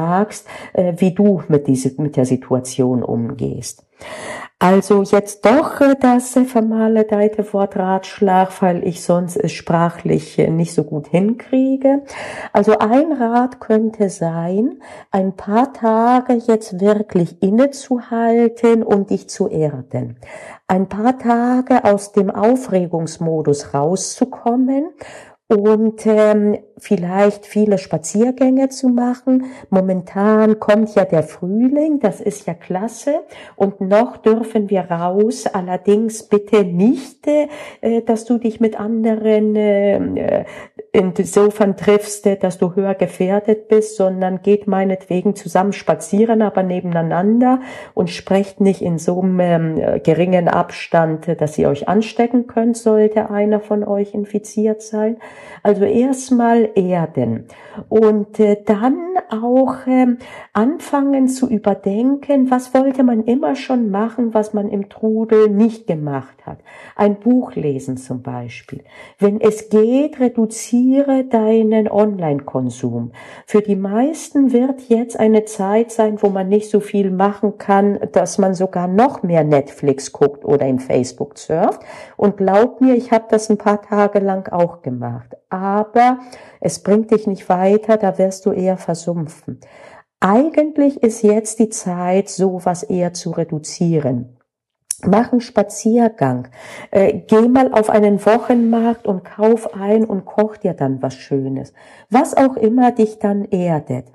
äh, 0.73 0.93
wie 0.97 1.13
du 1.13 1.41
mit, 1.47 1.67
diese, 1.67 1.99
mit 2.01 2.15
der 2.17 2.25
Situation 2.25 3.03
umgehst. 3.03 3.85
Also 4.57 5.03
jetzt 5.03 5.45
doch 5.45 5.81
das 5.99 6.37
vermaledeite 6.47 7.51
Wort 7.53 7.75
Ratschlag, 7.75 8.49
weil 8.61 8.87
ich 8.87 9.03
sonst 9.03 9.35
es 9.35 9.51
sprachlich 9.51 10.37
nicht 10.37 10.73
so 10.73 10.85
gut 10.85 11.07
hinkriege. 11.07 12.03
Also 12.53 12.77
ein 12.79 13.11
Rat 13.11 13.59
könnte 13.59 14.09
sein, 14.09 14.81
ein 15.11 15.35
paar 15.35 15.73
Tage 15.73 16.33
jetzt 16.47 16.79
wirklich 16.79 17.41
innezuhalten 17.43 18.81
und 18.81 19.09
dich 19.09 19.27
zu 19.29 19.49
erden. 19.49 20.17
Ein 20.67 20.87
paar 20.87 21.19
Tage 21.19 21.83
aus 21.83 22.13
dem 22.13 22.31
Aufregungsmodus 22.31 23.73
rauszukommen 23.73 24.87
und 25.47 26.07
ähm, 26.07 26.57
vielleicht 26.77 27.45
viele 27.45 27.77
Spaziergänge 27.77 28.69
zu 28.69 28.89
machen. 28.89 29.45
Momentan 29.69 30.59
kommt 30.59 30.95
ja 30.95 31.05
der 31.05 31.21
Frühling, 31.21 31.99
das 31.99 32.19
ist 32.19 32.47
ja 32.47 32.55
klasse. 32.55 33.21
Und 33.55 33.79
noch 33.79 34.17
dürfen 34.17 34.71
wir 34.71 34.89
raus. 34.89 35.45
Allerdings 35.45 36.23
bitte 36.23 36.63
nicht, 36.63 37.27
äh, 37.27 38.01
dass 38.01 38.25
du 38.25 38.39
dich 38.39 38.59
mit 38.59 38.79
anderen 38.79 39.55
äh, 39.55 40.45
insofern 40.91 41.77
triffst, 41.77 42.25
dass 42.41 42.57
du 42.57 42.73
höher 42.73 42.95
gefährdet 42.95 43.67
bist, 43.67 43.97
sondern 43.97 44.41
geht 44.41 44.65
meinetwegen 44.65 45.35
zusammen 45.35 45.73
spazieren, 45.73 46.41
aber 46.41 46.63
nebeneinander 46.63 47.59
und 47.93 48.09
sprecht 48.09 48.61
nicht 48.61 48.81
in 48.81 48.97
so 48.97 49.21
einem 49.21 49.39
ähm, 49.39 50.01
geringen 50.03 50.47
Abstand, 50.47 51.39
dass 51.39 51.57
ihr 51.57 51.69
euch 51.69 51.87
anstecken 51.87 52.47
könnt, 52.47 52.77
sollte 52.77 53.29
einer 53.29 53.59
von 53.59 53.83
euch 53.83 54.13
infiziert 54.13 54.81
sein. 54.81 55.17
Also 55.63 55.85
erstmal 55.85 56.69
erden 56.75 57.45
und 57.89 58.39
äh, 58.39 58.57
dann 58.65 58.97
auch 59.29 59.75
ähm, 59.87 60.17
anfangen 60.53 61.27
zu 61.27 61.49
überdenken, 61.49 62.51
was 62.51 62.73
wollte 62.73 63.03
man 63.03 63.23
immer 63.23 63.55
schon 63.55 63.89
machen, 63.89 64.33
was 64.33 64.53
man 64.53 64.69
im 64.69 64.89
Trudel 64.89 65.49
nicht 65.49 65.87
gemacht 65.87 66.45
hat. 66.45 66.59
Ein 66.95 67.19
Buch 67.19 67.55
lesen 67.55 67.97
zum 67.97 68.21
Beispiel. 68.21 68.83
Wenn 69.19 69.41
es 69.41 69.69
geht, 69.69 70.19
reduziere 70.19 71.23
deinen 71.23 71.89
Online-Konsum. 71.89 73.11
Für 73.45 73.61
die 73.61 73.75
meisten 73.75 74.51
wird 74.51 74.81
jetzt 74.89 75.19
eine 75.19 75.45
Zeit 75.45 75.91
sein, 75.91 76.21
wo 76.21 76.29
man 76.29 76.49
nicht 76.49 76.69
so 76.69 76.79
viel 76.79 77.11
machen 77.11 77.57
kann, 77.57 77.99
dass 78.11 78.37
man 78.37 78.53
sogar 78.53 78.87
noch 78.87 79.23
mehr 79.23 79.43
Netflix 79.43 80.11
guckt 80.11 80.45
oder 80.45 80.65
in 80.65 80.79
Facebook 80.79 81.37
surft. 81.37 81.81
Und 82.17 82.37
glaub 82.37 82.81
mir, 82.81 82.95
ich 82.95 83.11
habe 83.11 83.25
das 83.29 83.49
ein 83.49 83.57
paar 83.57 83.81
Tage 83.81 84.19
lang 84.19 84.51
auch 84.51 84.81
gemacht. 84.81 85.24
Aber 85.49 86.19
es 86.59 86.83
bringt 86.83 87.11
dich 87.11 87.27
nicht 87.27 87.47
weiter, 87.49 87.97
da 87.97 88.17
wirst 88.17 88.45
du 88.45 88.51
eher 88.51 88.77
versumpfen. 88.77 89.59
Eigentlich 90.19 91.03
ist 91.03 91.21
jetzt 91.21 91.59
die 91.59 91.69
Zeit, 91.69 92.29
sowas 92.29 92.83
eher 92.83 93.13
zu 93.13 93.31
reduzieren. 93.31 94.37
Mach 95.03 95.31
einen 95.31 95.41
Spaziergang. 95.41 96.47
Äh, 96.89 97.21
geh 97.27 97.47
mal 97.47 97.73
auf 97.73 97.89
einen 97.89 98.25
Wochenmarkt 98.25 99.07
und 99.07 99.23
kauf 99.23 99.73
ein 99.75 100.05
und 100.05 100.25
koch 100.25 100.57
dir 100.57 100.73
dann 100.73 101.01
was 101.01 101.15
Schönes. 101.15 101.73
Was 102.09 102.35
auch 102.35 102.55
immer 102.55 102.91
dich 102.91 103.19
dann 103.19 103.45
erdet. 103.45 104.07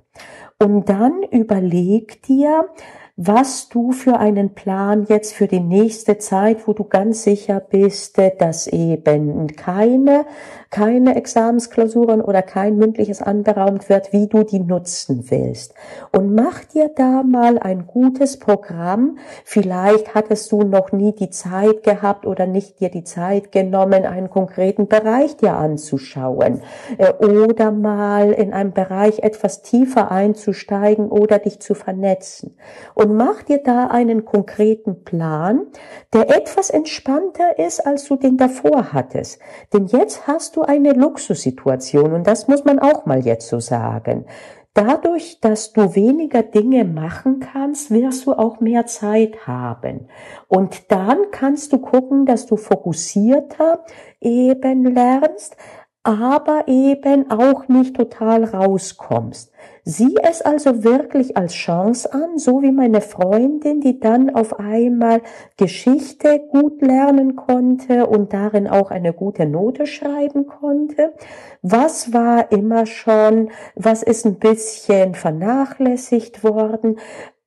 Und 0.58 0.88
dann 0.88 1.22
überleg 1.22 2.22
dir, 2.22 2.68
was 3.16 3.68
du 3.68 3.92
für 3.92 4.18
einen 4.18 4.54
Plan 4.54 5.04
jetzt 5.08 5.34
für 5.34 5.46
die 5.46 5.60
nächste 5.60 6.16
Zeit, 6.16 6.66
wo 6.66 6.72
du 6.72 6.84
ganz 6.84 7.22
sicher 7.22 7.60
bist, 7.60 8.18
dass 8.38 8.66
eben 8.66 9.46
keine, 9.48 10.24
keine 10.70 11.16
Examensklausuren 11.16 12.22
oder 12.22 12.40
kein 12.40 12.76
mündliches 12.76 13.20
anberaumt 13.20 13.90
wird, 13.90 14.14
wie 14.14 14.26
du 14.26 14.42
die 14.42 14.60
nutzen 14.60 15.30
willst. 15.30 15.74
Und 16.12 16.34
mach 16.34 16.64
dir 16.64 16.90
da 16.94 17.22
mal 17.22 17.58
ein 17.58 17.86
gutes 17.86 18.38
Programm. 18.38 19.18
Vielleicht 19.44 20.14
hattest 20.14 20.50
du 20.50 20.62
noch 20.62 20.92
nie 20.92 21.14
die 21.14 21.30
Zeit 21.30 21.82
gehabt 21.82 22.24
oder 22.24 22.46
nicht 22.46 22.80
dir 22.80 22.88
die 22.88 23.04
Zeit 23.04 23.52
genommen, 23.52 24.06
einen 24.06 24.30
konkreten 24.30 24.88
Bereich 24.88 25.36
dir 25.36 25.56
anzuschauen 25.56 26.62
äh, 26.96 27.12
oder 27.12 27.70
mal 27.70 28.32
in 28.32 28.54
einem 28.54 28.72
Bereich 28.72 29.18
etwas 29.18 29.60
tiefer 29.60 30.10
einzusteigen 30.10 31.10
oder 31.10 31.38
dich 31.38 31.60
zu 31.60 31.74
vernetzen. 31.74 32.56
Und 32.94 33.10
und 33.10 33.16
mach 33.16 33.42
dir 33.42 33.58
da 33.58 33.88
einen 33.88 34.24
konkreten 34.24 35.02
Plan, 35.02 35.66
der 36.12 36.30
etwas 36.30 36.70
entspannter 36.70 37.58
ist, 37.58 37.84
als 37.84 38.04
du 38.04 38.14
den 38.14 38.36
davor 38.36 38.92
hattest. 38.92 39.40
Denn 39.72 39.86
jetzt 39.86 40.28
hast 40.28 40.54
du 40.54 40.59
eine 40.62 40.92
Luxussituation 40.92 42.12
und 42.12 42.26
das 42.26 42.48
muss 42.48 42.64
man 42.64 42.78
auch 42.78 43.06
mal 43.06 43.24
jetzt 43.24 43.48
so 43.48 43.60
sagen. 43.60 44.26
Dadurch, 44.72 45.40
dass 45.40 45.72
du 45.72 45.96
weniger 45.96 46.44
Dinge 46.44 46.84
machen 46.84 47.40
kannst, 47.40 47.90
wirst 47.90 48.26
du 48.26 48.34
auch 48.34 48.60
mehr 48.60 48.86
Zeit 48.86 49.48
haben. 49.48 50.08
Und 50.46 50.92
dann 50.92 51.18
kannst 51.32 51.72
du 51.72 51.78
gucken, 51.78 52.24
dass 52.24 52.46
du 52.46 52.56
fokussierter 52.56 53.84
eben 54.20 54.84
lernst, 54.94 55.56
aber 56.04 56.68
eben 56.68 57.30
auch 57.30 57.66
nicht 57.66 57.96
total 57.96 58.44
rauskommst. 58.44 59.52
Sieh 59.84 60.14
es 60.22 60.42
also 60.42 60.84
wirklich 60.84 61.36
als 61.36 61.54
Chance 61.54 62.12
an, 62.12 62.38
so 62.38 62.62
wie 62.62 62.72
meine 62.72 63.00
Freundin, 63.00 63.80
die 63.80 63.98
dann 63.98 64.34
auf 64.34 64.58
einmal 64.58 65.22
Geschichte 65.56 66.40
gut 66.50 66.82
lernen 66.82 67.36
konnte 67.36 68.06
und 68.06 68.32
darin 68.32 68.68
auch 68.68 68.90
eine 68.90 69.12
gute 69.12 69.46
Note 69.46 69.86
schreiben 69.86 70.46
konnte. 70.46 71.14
Was 71.62 72.12
war 72.12 72.52
immer 72.52 72.86
schon, 72.86 73.50
was 73.74 74.02
ist 74.02 74.26
ein 74.26 74.38
bisschen 74.38 75.14
vernachlässigt 75.14 76.44
worden? 76.44 76.98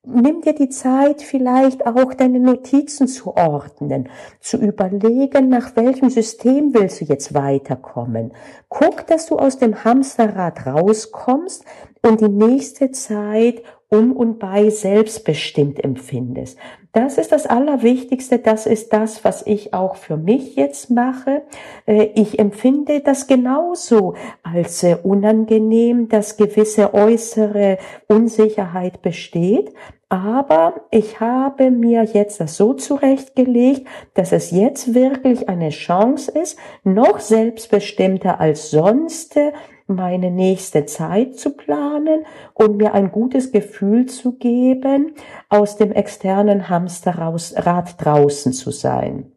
Nimm 0.05 0.41
dir 0.41 0.53
die 0.53 0.67
Zeit, 0.67 1.21
vielleicht 1.21 1.87
auch 1.87 2.13
deine 2.13 2.41
Notizen 2.41 3.07
zu 3.07 3.37
ordnen, 3.37 4.09
zu 4.41 4.57
überlegen, 4.57 5.47
nach 5.47 5.77
welchem 5.77 6.09
System 6.09 6.73
willst 6.73 6.99
du 6.99 7.05
jetzt 7.05 7.33
weiterkommen. 7.33 8.33
Guck, 8.67 9.07
dass 9.07 9.27
du 9.27 9.37
aus 9.37 9.59
dem 9.59 9.85
Hamsterrad 9.85 10.65
rauskommst 10.65 11.63
und 12.01 12.19
die 12.19 12.27
nächste 12.27 12.91
Zeit 12.91 13.63
um 13.89 14.11
und 14.11 14.39
bei 14.39 14.69
selbstbestimmt 14.69 15.83
empfindest. 15.83 16.57
Das 16.93 17.17
ist 17.17 17.31
das 17.31 17.47
Allerwichtigste. 17.47 18.37
Das 18.37 18.67
ist 18.67 18.93
das, 18.93 19.23
was 19.23 19.45
ich 19.47 19.73
auch 19.73 19.95
für 19.95 20.15
mich 20.15 20.55
jetzt 20.55 20.91
mache. 20.91 21.41
Äh, 21.87 22.09
ich 22.13 22.37
empfinde 22.37 23.01
das 23.01 23.27
genauso 23.27 24.13
als 24.43 24.85
unangenehm, 25.03 26.07
dass 26.07 26.37
gewisse 26.37 26.93
äußere 26.93 27.79
Unsicherheit 28.07 29.01
besteht. 29.01 29.73
Aber 30.09 30.81
ich 30.91 31.19
habe 31.19 31.71
mir 31.71 32.03
jetzt 32.03 32.39
das 32.39 32.57
so 32.57 32.75
zurechtgelegt, 32.75 33.87
dass 34.13 34.31
es 34.31 34.51
jetzt 34.51 34.93
wirklich 34.93 35.49
eine 35.49 35.69
Chance 35.69 36.31
ist, 36.31 36.59
noch 36.83 37.19
selbstbestimmter 37.19 38.39
als 38.39 38.69
sonst 38.69 39.39
meine 39.87 40.31
nächste 40.31 40.85
Zeit 40.85 41.35
zu 41.37 41.51
planen 41.51 42.25
und 42.53 42.77
mir 42.77 42.93
ein 42.93 43.11
gutes 43.11 43.51
Gefühl 43.51 44.05
zu 44.05 44.33
geben, 44.33 45.13
aus 45.49 45.77
dem 45.77 45.91
externen 45.91 46.69
Hamsterrad 46.69 48.03
draußen 48.03 48.53
zu 48.53 48.71
sein. 48.71 49.33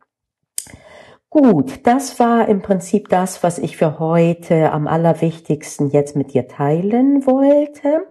Gut, 1.28 1.86
das 1.86 2.18
war 2.18 2.48
im 2.48 2.62
Prinzip 2.62 3.08
das, 3.10 3.42
was 3.42 3.58
ich 3.58 3.76
für 3.76 3.98
heute 3.98 4.72
am 4.72 4.86
allerwichtigsten 4.86 5.90
jetzt 5.90 6.16
mit 6.16 6.32
dir 6.32 6.48
teilen 6.48 7.26
wollte. 7.26 8.06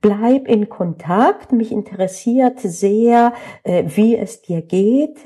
Bleib 0.00 0.48
in 0.48 0.70
Kontakt. 0.70 1.52
Mich 1.52 1.72
interessiert 1.72 2.60
sehr, 2.60 3.34
äh, 3.64 3.84
wie 3.86 4.16
es 4.16 4.40
dir 4.40 4.62
geht. 4.62 5.18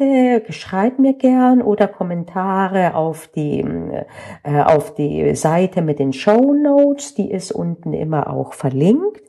Schreib 0.48 0.98
mir 0.98 1.14
gern 1.14 1.62
oder 1.62 1.86
Kommentare 1.86 2.96
auf 2.96 3.28
die, 3.28 3.64
äh, 4.42 4.62
auf 4.62 4.94
die 4.94 5.36
Seite 5.36 5.80
mit 5.80 6.00
den 6.00 6.12
Show 6.12 6.54
Notes. 6.54 7.14
Die 7.14 7.30
ist 7.30 7.52
unten 7.52 7.92
immer 7.92 8.28
auch 8.32 8.52
verlinkt. 8.52 9.22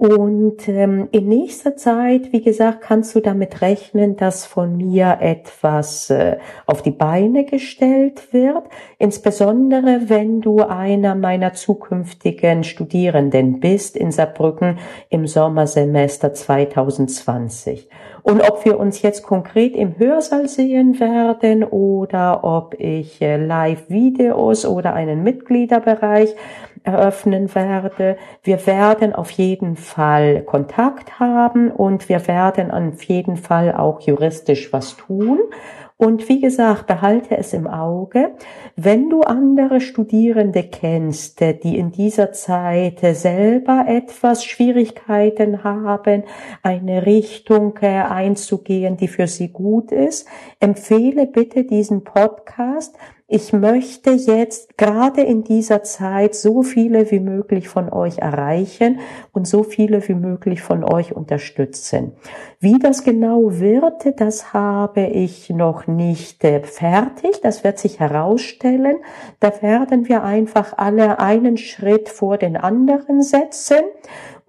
Und 0.00 0.66
ähm, 0.66 1.10
in 1.12 1.28
nächster 1.28 1.76
Zeit, 1.76 2.32
wie 2.32 2.40
gesagt, 2.40 2.80
kannst 2.80 3.14
du 3.14 3.20
damit 3.20 3.60
rechnen, 3.60 4.16
dass 4.16 4.46
von 4.46 4.74
mir 4.74 5.18
etwas 5.20 6.08
äh, 6.08 6.38
auf 6.64 6.80
die 6.80 6.90
Beine 6.90 7.44
gestellt 7.44 8.32
wird. 8.32 8.62
Insbesondere, 8.96 10.08
wenn 10.08 10.40
du 10.40 10.62
einer 10.62 11.14
meiner 11.14 11.52
zukünftigen 11.52 12.64
Studierenden 12.64 13.60
bist 13.60 13.94
in 13.94 14.10
Saarbrücken 14.10 14.78
im 15.10 15.26
Sommersemester 15.26 16.32
2020. 16.32 17.86
Und 18.22 18.40
ob 18.48 18.64
wir 18.64 18.78
uns 18.78 19.02
jetzt 19.02 19.22
konkret 19.22 19.74
im 19.74 19.98
Hörsaal 19.98 20.48
sehen 20.48 21.00
werden 21.00 21.64
oder 21.64 22.44
ob 22.44 22.74
ich 22.78 23.20
äh, 23.22 23.36
Live-Videos 23.36 24.66
oder 24.66 24.94
einen 24.94 25.22
Mitgliederbereich 25.22 26.34
eröffnen 26.82 27.54
werde. 27.54 28.16
Wir 28.42 28.66
werden 28.66 29.14
auf 29.14 29.30
jeden 29.30 29.76
Fall 29.76 30.42
Kontakt 30.42 31.20
haben 31.20 31.70
und 31.70 32.08
wir 32.08 32.26
werden 32.26 32.70
auf 32.70 33.02
jeden 33.04 33.36
Fall 33.36 33.74
auch 33.74 34.00
juristisch 34.00 34.72
was 34.72 34.96
tun. 34.96 35.40
Und 36.00 36.30
wie 36.30 36.40
gesagt, 36.40 36.86
behalte 36.86 37.36
es 37.36 37.52
im 37.52 37.66
Auge. 37.66 38.30
Wenn 38.74 39.10
du 39.10 39.20
andere 39.20 39.82
Studierende 39.82 40.62
kennst, 40.62 41.40
die 41.40 41.76
in 41.76 41.92
dieser 41.92 42.32
Zeit 42.32 43.00
selber 43.00 43.84
etwas 43.86 44.42
Schwierigkeiten 44.42 45.62
haben, 45.62 46.24
eine 46.62 47.04
Richtung 47.04 47.76
einzugehen, 47.76 48.96
die 48.96 49.08
für 49.08 49.26
sie 49.26 49.48
gut 49.48 49.92
ist, 49.92 50.26
empfehle 50.58 51.26
bitte 51.26 51.64
diesen 51.64 52.02
Podcast 52.02 52.96
ich 53.32 53.52
möchte 53.52 54.10
jetzt 54.10 54.76
gerade 54.76 55.22
in 55.22 55.44
dieser 55.44 55.84
Zeit 55.84 56.34
so 56.34 56.62
viele 56.62 57.12
wie 57.12 57.20
möglich 57.20 57.68
von 57.68 57.92
euch 57.92 58.18
erreichen 58.18 58.98
und 59.30 59.46
so 59.46 59.62
viele 59.62 60.06
wie 60.08 60.14
möglich 60.14 60.62
von 60.62 60.82
euch 60.82 61.14
unterstützen. 61.14 62.10
Wie 62.58 62.80
das 62.80 63.04
genau 63.04 63.60
wird, 63.60 64.20
das 64.20 64.52
habe 64.52 65.02
ich 65.02 65.48
noch 65.48 65.86
nicht 65.86 66.42
äh, 66.42 66.60
fertig. 66.64 67.40
Das 67.40 67.62
wird 67.62 67.78
sich 67.78 68.00
herausstellen. 68.00 68.96
Da 69.38 69.62
werden 69.62 70.08
wir 70.08 70.24
einfach 70.24 70.76
alle 70.76 71.20
einen 71.20 71.56
Schritt 71.56 72.08
vor 72.08 72.36
den 72.36 72.56
anderen 72.56 73.22
setzen 73.22 73.84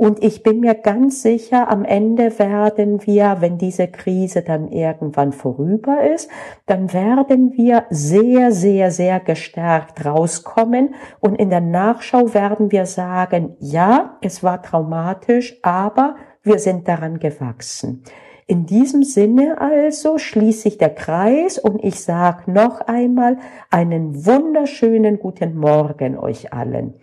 und 0.01 0.23
ich 0.23 0.41
bin 0.41 0.61
mir 0.61 0.73
ganz 0.73 1.21
sicher, 1.21 1.69
am 1.69 1.85
Ende 1.85 2.39
werden 2.39 3.05
wir, 3.05 3.37
wenn 3.39 3.59
diese 3.59 3.87
Krise 3.87 4.41
dann 4.41 4.71
irgendwann 4.71 5.31
vorüber 5.31 6.01
ist, 6.01 6.27
dann 6.65 6.91
werden 6.91 7.53
wir 7.55 7.85
sehr, 7.91 8.51
sehr, 8.51 8.51
sehr 8.91 9.19
gestärkt 9.19 10.05
rauskommen. 10.05 10.95
Und 11.19 11.35
in 11.35 11.49
der 11.49 11.61
Nachschau 11.61 12.33
werden 12.33 12.71
wir 12.71 12.85
sagen, 12.85 13.55
ja, 13.59 14.17
es 14.21 14.43
war 14.43 14.61
traumatisch, 14.61 15.57
aber 15.61 16.15
wir 16.43 16.59
sind 16.59 16.87
daran 16.87 17.19
gewachsen. 17.19 18.03
In 18.47 18.65
diesem 18.65 19.03
Sinne 19.03 19.61
also 19.61 20.17
schließt 20.17 20.61
sich 20.61 20.77
der 20.77 20.93
Kreis 20.93 21.57
und 21.57 21.81
ich 21.83 22.01
sage 22.01 22.51
noch 22.51 22.81
einmal 22.81 23.37
einen 23.69 24.25
wunderschönen 24.25 25.19
guten 25.19 25.55
Morgen 25.55 26.17
euch 26.17 26.51
allen. 26.51 26.95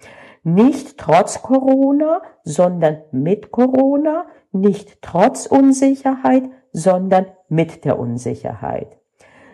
Nicht 0.43 0.99
trotz 0.99 1.41
Corona, 1.41 2.21
sondern 2.43 2.99
mit 3.13 3.51
Corona, 3.51 4.27
nicht 4.53 5.01
trotz 5.01 5.47
Unsicherheit, 5.47 6.45
sondern 6.73 7.27
mit 7.49 7.85
der 7.87 7.99
Unsicherheit. 7.99 8.98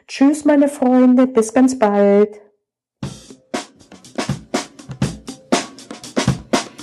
Tschüss, 0.06 0.44
meine 0.44 0.68
Freunde, 0.68 1.26
bis 1.26 1.54
ganz 1.54 1.78
bald. 1.78 2.28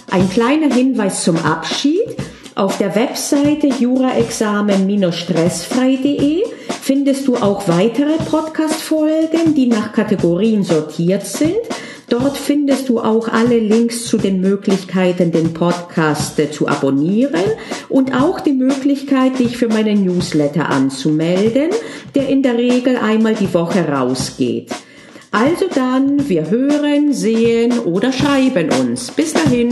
Ein 0.10 0.28
kleiner 0.30 0.74
Hinweis 0.74 1.24
zum 1.24 1.38
Abschied. 1.38 2.18
Auf 2.56 2.80
der 2.80 2.96
Webseite 2.96 3.68
juraexamen-stressfrei.de 3.68 6.44
findest 6.82 7.28
du 7.28 7.36
auch 7.36 7.68
weitere 7.68 8.18
Podcast-Folgen, 8.18 9.54
die 9.56 9.68
nach 9.68 9.92
Kategorien 9.94 10.64
sortiert 10.64 11.26
sind 11.26 11.60
Dort 12.12 12.36
findest 12.36 12.89
du 12.89 13.00
auch 13.00 13.30
alle 13.30 13.58
Links 13.58 14.06
zu 14.06 14.17
den 14.17 14.41
Möglichkeiten, 14.41 15.32
den 15.32 15.54
Podcast 15.54 16.38
äh, 16.39 16.52
zu 16.52 16.67
abonnieren 16.67 17.45
und 17.88 18.13
auch 18.13 18.41
die 18.41 18.52
Möglichkeit, 18.52 19.39
dich 19.39 19.56
für 19.56 19.69
meinen 19.69 20.04
Newsletter 20.04 20.67
anzumelden, 20.67 21.69
der 22.13 22.28
in 22.28 22.43
der 22.43 22.58
Regel 22.58 22.97
einmal 22.97 23.36
die 23.36 23.54
Woche 23.54 23.88
rausgeht. 23.88 24.71
Also 25.32 25.67
dann, 25.74 26.28
wir 26.28 26.50
hören, 26.50 27.13
sehen 27.13 27.80
oder 27.80 28.12
schreiben 28.12 28.69
uns. 28.74 29.10
Bis 29.12 29.32
dahin. 29.32 29.71